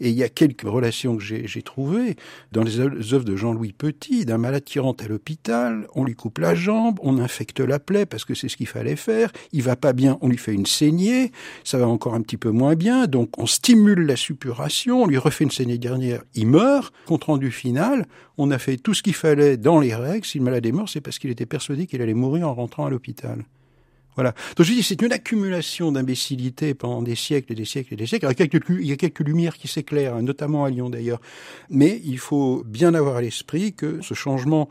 Et 0.01 0.09
il 0.09 0.17
y 0.17 0.23
a 0.23 0.31
quelques 0.31 0.63
relations 0.63 1.19
que 1.19 1.23
j'ai 1.23 1.63
trouvées 1.63 2.17
dans 2.53 2.63
les 2.63 2.81
œuvres 2.81 3.25
de 3.25 3.37
Jean-Louis 3.37 3.75
Petit, 3.75 4.25
d'un 4.25 4.39
malade 4.39 4.65
qui 4.65 4.79
rentre 4.79 5.05
à 5.05 5.09
l'hôpital, 5.09 5.87
on 5.95 6.05
lui 6.05 6.15
coupe 6.15 6.39
la 6.39 6.55
jambe, 6.55 6.99
on 7.03 7.19
infecte 7.19 7.61
la 7.61 7.79
plaie 7.79 8.07
parce 8.07 8.25
que 8.25 8.35
c'est 8.35 8.49
ce 8.49 8.57
qu'il 8.57 8.69
fallait 8.69 8.97
faire. 8.97 9.31
Il 9.53 9.65
va 9.65 9.77
pas 9.77 9.93
bien, 9.93 10.17
on 10.23 10.31
lui 10.31 10.39
fait 10.39 10.55
une 10.55 10.65
saignée, 10.65 11.31
ça 11.63 11.77
va 11.77 11.87
encore 11.87 12.15
un 12.15 12.23
petit 12.23 12.39
peu 12.39 12.49
moins 12.49 12.75
bien, 12.75 13.07
donc 13.07 13.39
on 13.39 13.45
stimule 13.45 14.07
la 14.07 14.17
suppuration, 14.17 15.03
on 15.03 15.07
lui 15.07 15.19
refait 15.19 15.45
une 15.45 15.51
saignée 15.51 15.77
dernière, 15.77 16.23
il 16.35 16.47
meurt. 16.47 16.95
Compte 17.05 17.25
rendu 17.25 17.51
final, 17.51 18.07
on 18.39 18.51
a 18.51 18.59
fait 18.59 18.79
tout 18.79 18.95
ce 18.95 19.03
qu'il 19.03 19.15
fallait 19.15 19.59
dans 19.59 19.79
les 19.79 19.95
règles. 19.95 20.25
Si 20.25 20.39
le 20.39 20.45
malade 20.45 20.65
est 20.65 20.73
mort, 20.73 20.89
c'est 20.89 21.03
parce 21.03 21.19
qu'il 21.19 21.29
était 21.29 21.45
persuadé 21.45 21.87
qu'il 21.87 22.01
allait 22.01 22.15
mourir 22.15 22.49
en 22.49 22.55
rentrant 22.55 22.87
à 22.87 22.91
l'hôpital. 22.91 23.45
Voilà. 24.17 24.35
Donc 24.57 24.67
je 24.67 24.73
dis, 24.73 24.83
c'est 24.83 25.01
une 25.03 25.13
accumulation 25.13 25.93
d'imbécilité 25.93 26.75
pendant 26.75 27.03
des 27.03 27.15
siècles 27.15 27.53
et 27.53 27.55
des 27.55 27.65
siècles 27.65 27.95
et 27.95 27.97
des 27.97 28.07
siècles. 28.07 28.27
Il 28.27 28.39
y 28.39 28.43
a 28.43 28.47
quelques, 28.49 28.69
il 28.71 28.87
y 28.87 28.93
a 28.93 28.97
quelques 28.97 29.21
lumières 29.21 29.57
qui 29.57 29.69
s'éclairent, 29.69 30.21
notamment 30.23 30.65
à 30.65 30.71
Lyon 30.71 30.91
d'ailleurs. 30.91 31.21
Mais 31.71 32.01
il 32.05 32.19
faut 32.19 32.65
bien 32.67 32.95
avoir 32.95 33.17
à 33.17 33.21
l'esprit 33.21 33.75
que 33.75 34.01
ce 34.01 34.15
changement 34.15 34.69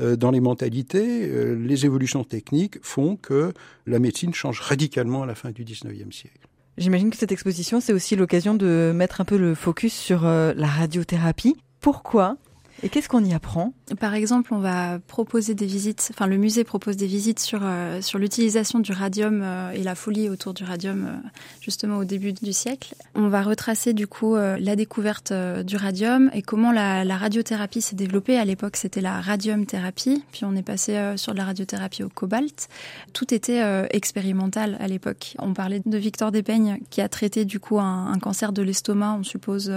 euh, 0.00 0.16
dans 0.16 0.30
les 0.30 0.40
mentalités, 0.40 1.28
euh, 1.28 1.54
les 1.54 1.86
évolutions 1.86 2.24
techniques 2.24 2.78
font 2.82 3.16
que 3.16 3.52
la 3.86 3.98
médecine 3.98 4.34
change 4.34 4.60
radicalement 4.60 5.22
à 5.22 5.26
la 5.26 5.34
fin 5.34 5.50
du 5.50 5.64
19e 5.64 6.12
siècle. 6.12 6.48
J'imagine 6.76 7.10
que 7.10 7.16
cette 7.16 7.32
exposition, 7.32 7.80
c'est 7.80 7.92
aussi 7.92 8.14
l'occasion 8.14 8.54
de 8.54 8.92
mettre 8.94 9.20
un 9.20 9.24
peu 9.24 9.36
le 9.36 9.54
focus 9.54 9.92
sur 9.92 10.26
euh, 10.26 10.52
la 10.56 10.68
radiothérapie. 10.68 11.56
Pourquoi 11.80 12.36
et 12.82 12.88
qu'est-ce 12.88 13.08
qu'on 13.08 13.24
y 13.24 13.34
apprend? 13.34 13.72
Par 13.96 14.14
exemple, 14.14 14.52
on 14.52 14.58
va 14.58 14.98
proposer 15.06 15.54
des 15.54 15.66
visites, 15.66 16.08
enfin 16.12 16.26
le 16.26 16.36
musée 16.36 16.64
propose 16.64 16.96
des 16.96 17.06
visites 17.06 17.38
sur, 17.40 17.60
euh, 17.62 18.02
sur 18.02 18.18
l'utilisation 18.18 18.80
du 18.80 18.92
radium 18.92 19.40
euh, 19.42 19.70
et 19.70 19.82
la 19.82 19.94
folie 19.94 20.28
autour 20.28 20.52
du 20.52 20.64
radium 20.64 21.06
euh, 21.06 21.28
justement 21.60 21.96
au 21.98 22.04
début 22.04 22.32
du 22.32 22.52
siècle. 22.52 22.94
On 23.14 23.28
va 23.28 23.42
retracer 23.42 23.94
du 23.94 24.06
coup 24.06 24.36
la 24.36 24.76
découverte 24.76 25.32
du 25.32 25.76
radium 25.76 26.30
et 26.32 26.42
comment 26.42 26.72
la, 26.72 27.04
la 27.04 27.16
radiothérapie 27.16 27.80
s'est 27.80 27.96
développée. 27.96 28.38
À 28.38 28.44
l'époque, 28.44 28.76
c'était 28.76 29.00
la 29.00 29.20
radium-thérapie, 29.20 30.22
puis 30.32 30.44
on 30.44 30.54
est 30.54 30.62
passé 30.62 31.14
sur 31.16 31.34
la 31.34 31.44
radiothérapie 31.44 32.02
au 32.02 32.08
cobalt. 32.08 32.68
Tout 33.12 33.32
était 33.34 33.62
expérimental 33.90 34.76
à 34.80 34.86
l'époque. 34.86 35.34
On 35.38 35.52
parlait 35.52 35.82
de 35.84 35.98
Victor 35.98 36.32
Despeignes 36.32 36.78
qui 36.90 37.00
a 37.00 37.08
traité 37.08 37.44
du 37.44 37.60
coup 37.60 37.80
un, 37.80 38.12
un 38.12 38.18
cancer 38.18 38.52
de 38.52 38.62
l'estomac, 38.62 39.16
on 39.18 39.24
suppose, 39.24 39.72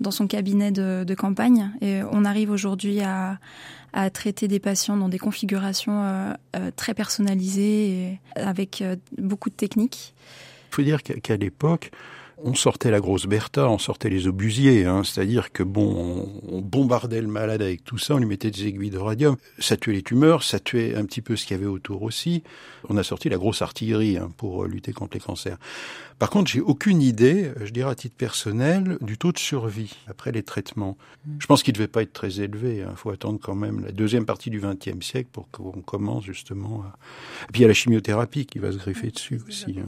dans 0.00 0.10
son 0.10 0.26
cabinet 0.26 0.72
de, 0.72 1.04
de 1.04 1.14
campagne. 1.14 1.70
Et 1.80 2.00
on 2.10 2.24
arrive 2.24 2.50
aujourd'hui 2.50 3.00
à, 3.00 3.39
traiter 4.12 4.48
des 4.48 4.60
patients 4.60 4.96
dans 4.96 5.08
des 5.08 5.18
configurations 5.18 6.02
euh, 6.02 6.32
euh, 6.56 6.70
très 6.74 6.94
personnalisées 6.94 7.90
et 7.90 8.20
avec 8.36 8.82
euh, 8.82 8.96
beaucoup 9.18 9.50
de 9.50 9.54
techniques. 9.54 10.14
Il 10.70 10.74
faut 10.76 10.82
dire 10.82 11.02
qu'à 11.02 11.36
l'époque, 11.36 11.90
on 12.44 12.54
sortait 12.54 12.90
la 12.90 13.00
grosse 13.00 13.26
Bertha, 13.26 13.68
on 13.68 13.78
sortait 13.78 14.10
les 14.10 14.26
obusiers, 14.26 14.84
hein, 14.84 15.02
c'est-à-dire 15.04 15.52
que 15.52 15.62
bon, 15.62 16.28
on, 16.48 16.60
bombardait 16.60 17.20
le 17.20 17.28
malade 17.28 17.62
avec 17.62 17.84
tout 17.84 17.98
ça, 17.98 18.14
on 18.14 18.18
lui 18.18 18.26
mettait 18.26 18.50
des 18.50 18.66
aiguilles 18.66 18.90
de 18.90 18.98
radium, 18.98 19.36
ça 19.58 19.76
tuait 19.76 19.92
les 19.92 20.02
tumeurs, 20.02 20.42
ça 20.42 20.60
tuait 20.60 20.94
un 20.94 21.04
petit 21.04 21.20
peu 21.20 21.36
ce 21.36 21.46
qu'il 21.46 21.56
y 21.56 21.60
avait 21.60 21.68
autour 21.68 22.02
aussi. 22.02 22.42
On 22.88 22.96
a 22.96 23.02
sorti 23.02 23.28
la 23.28 23.36
grosse 23.36 23.62
artillerie 23.62 24.16
hein, 24.16 24.30
pour 24.36 24.64
lutter 24.64 24.92
contre 24.92 25.14
les 25.14 25.20
cancers. 25.20 25.58
Par 26.20 26.28
contre, 26.28 26.50
j'ai 26.50 26.60
aucune 26.60 27.00
idée, 27.00 27.46
euh, 27.46 27.64
je 27.64 27.70
dirais 27.72 27.90
à 27.90 27.94
titre 27.94 28.14
personnel, 28.14 28.98
du 29.00 29.16
taux 29.16 29.32
de 29.32 29.38
survie 29.38 29.96
après 30.06 30.32
les 30.32 30.42
traitements. 30.42 30.98
Mm. 31.26 31.36
Je 31.38 31.46
pense 31.46 31.62
qu'il 31.62 31.72
ne 31.72 31.76
devait 31.76 31.88
pas 31.88 32.02
être 32.02 32.12
très 32.12 32.40
élevé. 32.40 32.76
Il 32.76 32.82
hein. 32.82 32.92
faut 32.94 33.10
attendre 33.10 33.40
quand 33.42 33.54
même 33.54 33.80
la 33.80 33.90
deuxième 33.90 34.26
partie 34.26 34.50
du 34.50 34.60
XXe 34.60 35.04
siècle 35.04 35.30
pour 35.32 35.50
qu'on 35.50 35.80
commence 35.80 36.24
justement. 36.24 36.82
À... 36.82 36.98
Et 37.48 37.52
puis 37.52 37.60
il 37.60 37.62
y 37.62 37.64
a 37.64 37.68
la 37.68 37.74
chimiothérapie 37.74 38.44
qui 38.44 38.58
va 38.58 38.70
se 38.70 38.76
greffer 38.76 39.10
dessus 39.10 39.40
aussi. 39.48 39.78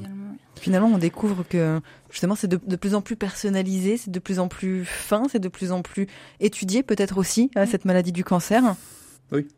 Finalement, 0.60 0.88
on 0.88 0.98
découvre 0.98 1.44
que 1.48 1.80
justement 2.10 2.34
c'est 2.34 2.46
de, 2.46 2.60
de, 2.64 2.76
plus 2.76 2.94
en 2.94 3.00
plus 3.00 3.16
personnalisé, 3.16 3.96
c'est 3.96 4.10
de 4.10 4.18
plus 4.18 4.38
en 4.38 4.48
plus 4.48 4.84
fin, 4.84 5.24
c'est 5.30 5.40
de 5.40 5.48
plus 5.48 5.72
en 5.72 5.82
plus 5.82 6.06
étudié 6.40 6.82
peut-être 6.82 7.18
aussi 7.18 7.50
à 7.54 7.66
cette 7.66 7.84
maladie 7.84 8.12
du 8.12 8.22
cancer. 8.22 8.62
Oui. 9.32 9.48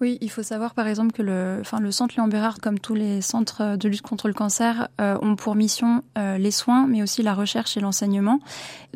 Oui, 0.00 0.18
il 0.20 0.30
faut 0.30 0.42
savoir 0.42 0.74
par 0.74 0.86
exemple 0.86 1.12
que 1.12 1.22
le, 1.22 1.58
enfin, 1.60 1.78
le 1.78 1.90
centre 1.90 2.14
Léon 2.16 2.28
Bérard, 2.28 2.58
comme 2.60 2.78
tous 2.78 2.94
les 2.94 3.20
centres 3.20 3.76
de 3.76 3.88
lutte 3.88 4.02
contre 4.02 4.28
le 4.28 4.34
cancer, 4.34 4.88
euh, 5.00 5.18
ont 5.20 5.36
pour 5.36 5.54
mission 5.54 6.02
euh, 6.16 6.38
les 6.38 6.50
soins, 6.50 6.86
mais 6.86 7.02
aussi 7.02 7.22
la 7.22 7.34
recherche 7.34 7.76
et 7.76 7.80
l'enseignement. 7.80 8.40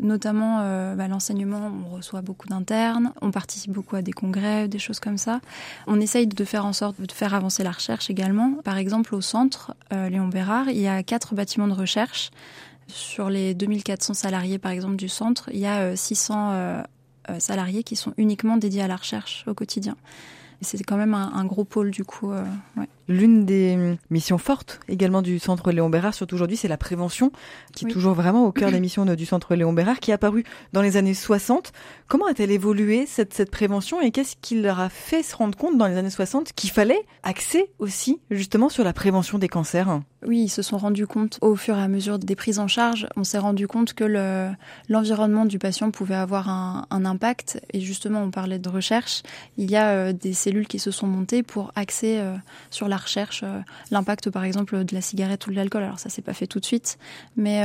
Notamment 0.01 0.61
euh, 0.61 0.95
bah, 0.95 1.09
l'enseignement, 1.09 1.71
on 1.87 1.95
reçoit 1.95 2.23
beaucoup 2.23 2.49
d'internes, 2.49 3.13
on 3.21 3.31
participe 3.31 3.73
beaucoup 3.73 3.97
à 3.97 4.03
des 4.03 4.13
congrès, 4.13 4.67
des 4.69 4.79
choses 4.79 5.01
comme 5.01 5.19
ça. 5.19 5.41
On 5.87 6.01
essaye 6.01 6.27
de 6.27 6.45
faire 6.45 6.65
en 6.65 6.73
sorte 6.73 7.01
de 7.01 7.13
faire 7.13 7.35
avancer 7.35 7.63
la 7.63 7.73
recherche 7.73 8.09
également. 8.09 8.55
Par 8.65 8.79
exemple, 8.79 9.15
au 9.15 9.21
centre 9.21 9.75
Léon 9.91 10.29
Bérard, 10.29 10.69
il 10.71 10.81
y 10.81 10.89
a 10.89 11.03
quatre 11.03 11.35
bâtiments 11.35 11.69
de 11.69 11.75
recherche. 11.75 12.31
Sur 12.87 13.31
les 13.31 13.55
2400 13.55 14.15
salariés, 14.15 14.59
par 14.59 14.73
exemple, 14.73 14.97
du 14.97 15.09
centre, 15.09 15.49
il 15.53 15.61
y 15.61 15.67
a 15.67 15.97
600 15.97 16.83
salariés 17.39 17.83
qui 17.83 17.97
sont 17.97 18.13
uniquement 18.17 18.57
dédiés 18.57 18.83
à 18.83 18.89
la 18.89 18.97
recherche 18.97 19.45
au 19.47 19.55
quotidien. 19.55 19.97
C'est 20.61 20.83
quand 20.83 20.97
même 20.97 21.15
un, 21.15 21.45
gros 21.45 21.65
pôle 21.65 21.91
du 21.91 22.05
coup. 22.05 22.33
Euh, 22.33 22.45
L'une 23.07 23.45
des 23.45 23.99
missions 24.09 24.39
fortes 24.39 24.81
également 24.89 25.21
du 25.21 25.39
Centre 25.39 25.71
Léon 25.73 25.91
Bérard, 25.91 26.15
surtout 26.15 26.37
aujourd'hui, 26.37 26.57
c'est 26.57 26.69
la 26.69 26.79
prévention, 26.79 27.33
qui 27.75 27.85
est 27.85 27.89
toujours 27.89 28.15
vraiment 28.15 28.47
au 28.47 28.53
cœur 28.53 28.71
des 28.71 28.81
missions 28.81 29.05
du 29.05 29.27
Centre 29.27 29.55
Léon 29.55 29.75
Bérard, 29.75 30.01
qui 30.01 30.11
est 30.11 30.15
apparue 30.15 30.45
dans 30.73 30.81
les 30.81 30.97
années 30.97 31.13
60. 31.13 31.73
Comment 32.09 32.27
a-t-elle 32.27 32.51
évolué 32.51 33.05
cette, 33.07 33.35
cette 33.35 33.51
prévention 33.51 34.01
et 34.01 34.11
qu'est-ce 34.11 34.37
qui 34.41 34.61
leur 34.61 34.81
a 34.81 34.89
fait 34.89 35.23
se 35.23 35.37
rendre 35.37 35.57
compte 35.57 35.77
dans 35.77 35.87
les 35.87 35.97
années 35.97 36.09
60 36.09 36.53
qu'il 36.55 36.71
fallait 36.71 37.05
axer 37.23 37.71
aussi 37.79 38.21
justement 38.31 38.71
sur 38.71 38.85
la 38.85 38.95
prévention 38.95 39.39
des 39.39 39.49
cancers? 39.49 40.01
Oui, 40.27 40.45
ils 40.45 40.49
se 40.49 40.63
sont 40.63 40.79
rendus 40.79 41.07
compte 41.07 41.39
au 41.43 41.55
fur 41.55 41.77
et 41.77 41.83
à 41.83 41.89
mesure 41.89 42.19
des 42.19 42.35
prises 42.35 42.59
en 42.59 42.69
charge. 42.69 43.07
On 43.17 43.25
s'est 43.25 43.39
rendu 43.39 43.69
compte 43.69 43.93
que 43.93 44.05
l'environnement 44.89 45.45
du 45.45 45.59
patient 45.59 45.91
pouvait 45.91 46.15
avoir 46.15 46.49
un, 46.49 46.87
un, 46.91 47.05
impact. 47.05 47.61
Et 47.75 47.81
justement, 47.81 48.23
on 48.23 48.31
parlait 48.31 48.59
de 48.59 48.69
recherche. 48.71 49.23
Il 49.59 49.71
y 49.71 49.77
a 49.77 49.91
euh, 49.91 50.13
des 50.15 50.33
cellules 50.45 50.67
qui 50.67 50.79
se 50.79 50.91
sont 50.91 51.07
montées 51.07 51.43
pour 51.43 51.73
axer 51.75 52.19
euh, 52.19 52.35
sur 52.71 52.89
la 52.89 52.97
recherche, 52.97 53.43
euh, 53.45 53.61
l'impact 53.91 54.31
par 54.31 54.45
exemple 54.45 54.85
de 54.85 54.95
la 54.95 55.01
cigarette 55.01 55.47
ou 55.47 55.51
de 55.51 55.57
l'alcool. 55.57 55.83
Alors 55.83 55.99
ça, 55.99 56.09
s'est 56.09 56.23
pas 56.23 56.35
fait 56.35 56.47
tout 56.47 56.61
de 56.61 56.65
suite, 56.65 56.99
mais 57.37 57.65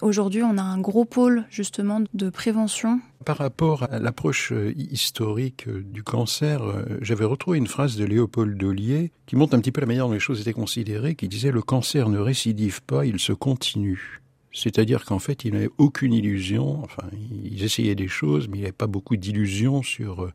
aujourd'hui, 0.00 0.42
on 0.42 0.56
a 0.56 0.62
un 0.62 0.78
gros 0.78 1.04
pôle 1.04 1.44
justement 1.50 2.00
de 2.14 2.30
prévention 2.30 3.00
par 3.24 3.38
rapport 3.38 3.82
à 3.82 3.98
l'approche 3.98 4.52
historique 4.76 5.68
du 5.68 6.02
cancer, 6.02 6.62
j'avais 7.02 7.24
retrouvé 7.24 7.58
une 7.58 7.66
phrase 7.66 7.96
de 7.96 8.04
Léopold 8.04 8.56
Dollier 8.56 9.10
qui 9.26 9.36
montre 9.36 9.54
un 9.54 9.60
petit 9.60 9.72
peu 9.72 9.80
la 9.80 9.86
manière 9.86 10.06
dont 10.06 10.14
les 10.14 10.20
choses 10.20 10.40
étaient 10.40 10.52
considérées, 10.52 11.14
qui 11.14 11.28
disait 11.28 11.50
le 11.50 11.60
cancer 11.60 12.08
ne 12.08 12.18
récidive 12.18 12.80
pas, 12.82 13.04
il 13.04 13.18
se 13.18 13.32
continue. 13.32 14.22
C'est-à-dire 14.52 15.04
qu'en 15.04 15.18
fait, 15.18 15.44
il 15.44 15.52
n'avait 15.52 15.70
aucune 15.78 16.12
illusion. 16.12 16.82
Enfin, 16.82 17.04
ils 17.44 17.62
essayaient 17.62 17.94
des 17.94 18.08
choses, 18.08 18.48
mais 18.48 18.56
il 18.56 18.60
n'y 18.60 18.66
avait 18.66 18.72
pas 18.72 18.86
beaucoup 18.86 19.16
d'illusions 19.16 19.82
sur 19.82 20.24
euh, 20.24 20.26
euh, 20.26 20.32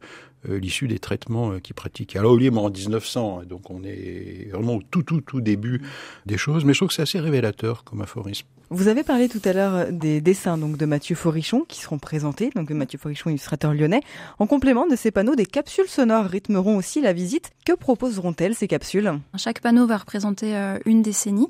l'issue 0.48 0.88
des 0.88 1.00
traitements 1.00 1.52
euh, 1.52 1.60
qu'ils 1.60 1.76
pratiquaient. 1.76 2.20
Alors, 2.20 2.40
est 2.42 2.50
en 2.50 2.70
1900, 2.70 3.40
hein, 3.40 3.46
donc 3.46 3.70
on 3.70 3.84
est 3.84 4.50
vraiment 4.52 4.76
au 4.76 4.82
tout, 4.82 5.04
tout, 5.04 5.22
tout 5.22 5.42
début 5.42 5.82
des 6.26 6.38
choses. 6.38 6.66
Mais 6.66 6.74
je 6.74 6.80
trouve 6.80 6.90
que 6.90 6.94
c'est 6.94 7.02
assez 7.02 7.20
révélateur 7.20 7.84
comme 7.84 8.02
aphorisme. 8.02 8.46
Vous 8.70 8.88
avez 8.88 9.04
parlé 9.04 9.30
tout 9.30 9.42
à 9.46 9.54
l'heure 9.54 9.92
des 9.92 10.20
dessins 10.20 10.58
donc 10.58 10.78
de 10.78 10.86
Mathieu 10.86 11.16
Forichon 11.16 11.64
qui 11.68 11.80
seront 11.80 12.00
présentés, 12.00 12.50
donc 12.56 12.72
Mathieu 12.72 12.98
Forichon, 12.98 13.30
illustrateur 13.30 13.74
lyonnais. 13.74 14.02
En 14.40 14.48
complément 14.48 14.88
de 14.88 14.96
ces 14.96 15.12
panneaux, 15.12 15.36
des 15.36 15.46
capsules 15.46 15.88
sonores 15.88 16.26
rythmeront 16.26 16.78
aussi 16.78 17.00
la 17.00 17.14
visite. 17.14 17.52
Que 17.66 17.74
proposeront-elles 17.74 18.56
ces 18.56 18.68
capsules? 18.68 19.12
Chaque 19.38 19.62
panneau 19.62 19.86
va 19.86 19.98
représenter 19.98 20.56
une 20.86 21.04
décennie 21.04 21.50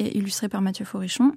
et 0.00 0.16
illustré 0.16 0.48
par 0.48 0.62
Mathieu 0.62 0.84
Forichon. 0.84 1.32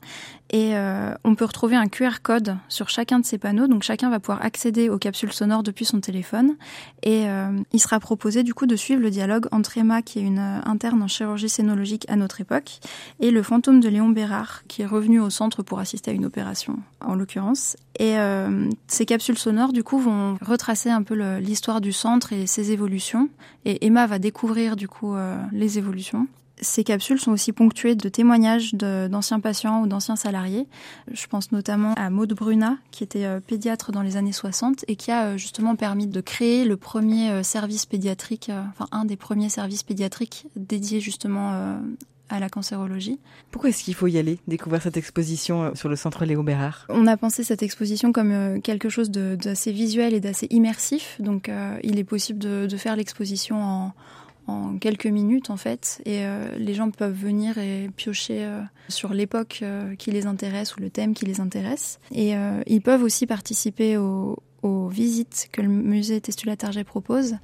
Et 0.50 0.76
euh, 0.76 1.14
on 1.24 1.36
peut 1.36 1.46
retrouver 1.46 1.76
un 1.76 1.88
QR 1.88 2.22
code 2.22 2.56
sur 2.70 2.90
chacun 2.90 3.20
de 3.20 3.26
ces 3.26 3.38
panneaux. 3.38 3.68
Donc 3.68 3.84
chacun 3.84 4.10
va 4.10 4.20
pouvoir 4.20 4.44
accéder 4.44 4.90
aux 4.90 4.98
capsules 4.98 5.34
sonores 5.34 5.64
depuis 5.64 5.86
son 5.86 6.00
téléphone. 6.00 6.56
Et 7.04 7.28
euh, 7.28 7.52
il 7.74 7.82
sera 7.82 8.00
proposé 8.00 8.44
du 8.44 8.54
coup 8.54 8.66
de 8.66 8.78
suivre 8.78 9.02
le 9.02 9.10
dialogue 9.10 9.48
entre 9.52 9.78
Emma, 9.78 10.02
qui 10.02 10.20
est 10.20 10.24
une 10.24 10.40
euh, 10.40 10.62
interne 10.64 11.04
en 11.04 11.08
chirurgie 11.08 11.50
scénologique 11.50 12.06
à 12.08 12.16
notre 12.16 12.40
époque, 12.40 12.80
et 13.20 13.30
le 13.30 13.44
fantôme 13.44 13.82
de 13.82 13.90
Léon 13.90 14.10
Bérard, 14.10 14.64
qui 14.70 14.82
est 14.82 14.86
revenu 14.86 15.20
au 15.20 15.30
centre 15.30 15.64
pour 15.64 15.80
assister 15.80 16.12
à 16.12 16.14
une 16.14 16.26
opération, 16.26 16.80
en 17.02 17.16
l'occurrence. 17.16 17.76
Et 18.00 18.16
ces 18.88 19.06
capsules 19.06 19.38
sonores, 19.38 19.72
du 19.72 19.84
coup, 19.84 20.00
vont 20.00 20.38
retracer 20.42 20.90
un 20.90 21.04
peu 21.04 21.14
l'histoire 21.38 21.80
du 21.80 21.92
centre 21.92 22.34
et 22.34 22.48
ses 22.48 22.72
évolutions. 22.72 23.30
Et 23.66 23.86
Emma 23.86 24.08
va 24.08 24.18
découvrir, 24.18 24.76
du 24.76 24.88
coup, 24.88 25.16
les 25.52 25.78
évolutions. 25.78 26.28
Ces 26.62 26.84
capsules 26.84 27.20
sont 27.20 27.32
aussi 27.32 27.52
ponctuées 27.52 27.96
de 27.96 28.10
témoignages 28.10 28.74
d'anciens 28.76 29.40
patients 29.40 29.82
ou 29.82 29.88
d'anciens 29.88 30.16
salariés. 30.16 30.68
Je 31.12 31.26
pense 31.28 31.52
notamment 31.52 31.94
à 31.96 32.10
Maude 32.10 32.34
Bruna, 32.34 32.78
qui 32.92 33.04
était 33.04 33.26
euh, 33.26 33.40
pédiatre 33.40 33.92
dans 33.92 34.02
les 34.02 34.18
années 34.18 34.32
60 34.32 34.86
et 34.88 34.96
qui 34.96 35.12
a 35.12 35.26
euh, 35.26 35.38
justement 35.38 35.76
permis 35.76 36.06
de 36.06 36.22
créer 36.22 36.64
le 36.64 36.78
premier 36.78 37.32
euh, 37.32 37.44
service 37.44 37.86
pédiatrique, 37.86 38.52
enfin 38.70 38.88
un 38.92 39.06
des 39.06 39.16
premiers 39.16 39.50
services 39.50 39.84
pédiatriques 39.84 40.46
dédiés 40.56 41.00
justement 41.00 41.80
à 42.30 42.40
la 42.40 42.50
cancérologie. 42.50 43.20
Pourquoi 43.52 43.70
est-ce 43.70 43.84
qu'il 43.84 43.96
faut 43.96 44.08
y 44.08 44.18
aller, 44.18 44.40
découvrir 44.48 44.82
cette 44.82 44.98
exposition 44.98 45.76
sur 45.76 45.90
le 45.90 45.96
centre 45.96 46.26
Léo 46.26 46.44
Bérard? 46.44 46.86
On 46.90 47.08
a 47.08 47.18
pensé 47.18 47.44
cette 47.44 47.64
exposition 47.64 48.12
comme 48.12 48.62
quelque 48.62 48.90
chose 48.90 49.10
d'assez 49.12 49.72
visuel 49.72 50.14
et 50.14 50.20
d'assez 50.20 50.48
immersif, 50.50 51.18
donc 51.20 51.50
il 51.84 52.00
est 52.00 52.04
possible 52.04 52.40
de, 52.40 52.68
de 52.68 52.78
faire 52.78 52.96
l'exposition 52.96 53.62
en, 53.62 53.94
en 54.48 54.78
quelques 54.78 55.08
minutes 55.08 55.50
en 55.50 55.58
fait 55.58 56.02
et 56.06 56.24
les 56.58 56.74
gens 56.74 56.92
peuvent 56.92 57.14
venir 57.14 57.58
et 57.58 57.90
piocher 57.96 58.48
sur 58.90 59.14
l'époque 59.14 59.64
qui 59.98 60.12
les 60.12 60.26
intéresse 60.26 60.76
ou 60.76 60.82
le 60.82 60.90
thème 60.90 61.14
qui 61.14 61.26
les 61.26 61.40
intéresse 61.40 62.00
et 62.12 62.34
ils 62.68 62.82
peuvent 62.82 63.04
aussi 63.04 63.26
participer 63.26 63.98
au, 63.98 64.38
aux 64.64 64.88
visites 64.88 65.50
que 65.52 65.62
le 65.62 65.68
musée 65.68 66.20
Testulatarget 66.20 66.84
propose. 66.84 67.36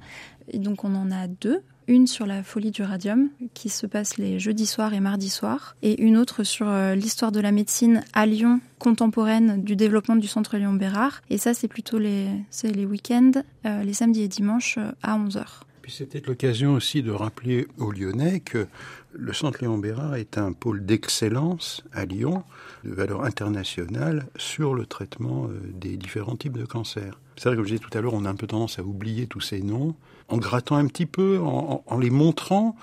Et 0.48 0.58
donc 0.58 0.84
on 0.84 0.94
en 0.94 1.10
a 1.12 1.28
deux. 1.28 1.62
Une 1.86 2.06
sur 2.06 2.24
la 2.24 2.44
folie 2.44 2.70
du 2.70 2.82
radium, 2.82 3.30
qui 3.52 3.68
se 3.68 3.84
passe 3.84 4.16
les 4.16 4.38
jeudis 4.38 4.66
soirs 4.66 4.94
et 4.94 5.00
mardis 5.00 5.28
soirs, 5.28 5.74
et 5.82 6.00
une 6.00 6.16
autre 6.16 6.44
sur 6.44 6.68
euh, 6.68 6.94
l'histoire 6.94 7.32
de 7.32 7.40
la 7.40 7.50
médecine 7.50 8.04
à 8.12 8.26
Lyon 8.26 8.60
contemporaine 8.78 9.64
du 9.64 9.74
développement 9.74 10.14
du 10.14 10.28
centre 10.28 10.56
Lyon-Bérard. 10.56 11.20
Et 11.30 11.38
ça, 11.38 11.52
c'est 11.52 11.66
plutôt 11.66 11.98
les, 11.98 12.28
les 12.62 12.86
week-ends, 12.86 13.32
euh, 13.66 13.82
les 13.82 13.92
samedis 13.92 14.22
et 14.22 14.28
dimanches 14.28 14.78
euh, 14.78 14.92
à 15.02 15.18
11h. 15.18 15.62
C'était 15.90 16.20
l'occasion 16.20 16.74
aussi 16.74 17.02
de 17.02 17.10
rappeler 17.10 17.66
aux 17.78 17.90
Lyonnais 17.90 18.40
que 18.40 18.68
le 19.12 19.32
centre 19.32 19.58
Léon 19.60 19.78
Bérard 19.78 20.14
est 20.14 20.38
un 20.38 20.52
pôle 20.52 20.86
d'excellence 20.86 21.82
à 21.92 22.04
Lyon, 22.04 22.44
de 22.84 22.92
valeur 22.92 23.24
internationale, 23.24 24.28
sur 24.36 24.74
le 24.74 24.86
traitement 24.86 25.48
euh, 25.48 25.60
des 25.74 25.96
différents 25.96 26.36
types 26.36 26.56
de 26.56 26.64
cancers. 26.64 27.18
C'est 27.36 27.48
vrai, 27.48 27.56
comme 27.56 27.64
je 27.64 27.74
disais 27.74 27.84
tout 27.84 27.96
à 27.98 28.00
l'heure, 28.00 28.14
on 28.14 28.24
a 28.24 28.30
un 28.30 28.36
peu 28.36 28.46
tendance 28.46 28.78
à 28.78 28.82
oublier 28.82 29.26
tous 29.26 29.40
ces 29.40 29.62
noms. 29.62 29.96
En 30.28 30.36
grattant 30.38 30.76
un 30.76 30.86
petit 30.86 31.06
peu, 31.06 31.38
en, 31.40 31.82
les 31.98 32.10
montrant 32.10 32.76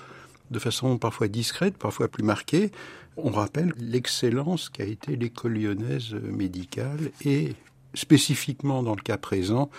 de 0.52 0.60
façon 0.60 0.98
parfois 0.98 1.30
discrète, 1.30 1.78
parfois 1.78 2.10
plus 2.10 2.24
marquée, 2.24 2.72
on 3.16 3.32
rappelle 3.32 3.74
l'excellence 3.78 4.70
qu'a 4.70 4.86
été 4.86 5.16
l'école 5.16 5.54
lyonnaise 5.54 6.14
médicale 6.14 7.12
et 7.24 7.56
spécifiquement 7.94 8.84
dans 8.84 8.96
le 8.96 9.02
cas 9.02 9.18
présent, 9.18 9.70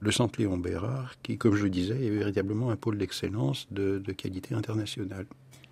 le 0.00 0.10
centre 0.10 0.40
Léon 0.40 0.58
Bérard, 0.58 1.14
qui, 1.22 1.38
comme 1.38 1.54
je 1.54 1.64
le 1.64 1.70
disais, 1.70 2.04
est 2.04 2.10
véritablement 2.10 2.70
un 2.70 2.76
pôle 2.76 2.98
d'excellence 2.98 3.66
de, 3.70 3.98
de 3.98 4.12
qualité 4.12 4.54
internationale. 4.54 5.26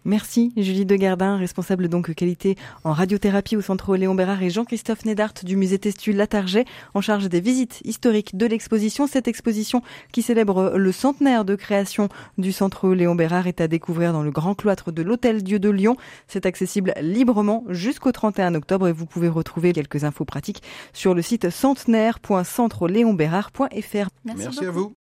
Merci 0.04 0.52
Julie 0.56 0.84
Degardin, 0.84 1.38
responsable 1.38 1.88
donc 1.88 2.14
qualité 2.14 2.56
en 2.84 2.92
radiothérapie 2.92 3.56
au 3.56 3.62
Centre 3.62 3.96
Léon 3.96 4.14
Bérard 4.14 4.42
et 4.42 4.50
Jean-Christophe 4.50 5.06
Nedart 5.06 5.32
du 5.44 5.56
musée 5.56 5.78
Testu 5.78 6.12
Latarget 6.12 6.66
en 6.92 7.00
charge 7.00 7.30
des 7.30 7.40
visites 7.40 7.80
historiques 7.84 8.36
de 8.36 8.44
l'exposition. 8.44 9.06
Cette 9.06 9.28
exposition 9.28 9.80
qui 10.12 10.20
célèbre 10.20 10.74
le 10.76 10.92
centenaire 10.92 11.46
de 11.46 11.54
création 11.54 12.10
du 12.36 12.52
Centre 12.52 12.90
Léon 12.90 13.14
Bérard 13.14 13.46
est 13.46 13.62
à 13.62 13.68
découvrir 13.68 14.12
dans 14.12 14.22
le 14.22 14.30
grand 14.30 14.54
cloître 14.54 14.92
de 14.92 15.00
l'Hôtel 15.00 15.42
Dieu 15.42 15.58
de 15.58 15.70
Lyon. 15.70 15.96
C'est 16.28 16.44
accessible 16.44 16.92
librement 17.00 17.64
jusqu'au 17.70 18.12
31 18.12 18.56
octobre 18.56 18.88
et 18.88 18.92
vous 18.92 19.06
pouvez 19.06 19.28
retrouver 19.28 19.72
quelques 19.72 20.04
infos 20.04 20.26
pratiques 20.26 20.62
sur 20.92 21.14
le 21.14 21.22
site 21.22 21.48
centenaire.centreléonbérard.fr. 21.48 24.10
Merci, 24.24 24.24
Merci 24.24 24.66
à 24.66 24.70
vous. 24.70 24.92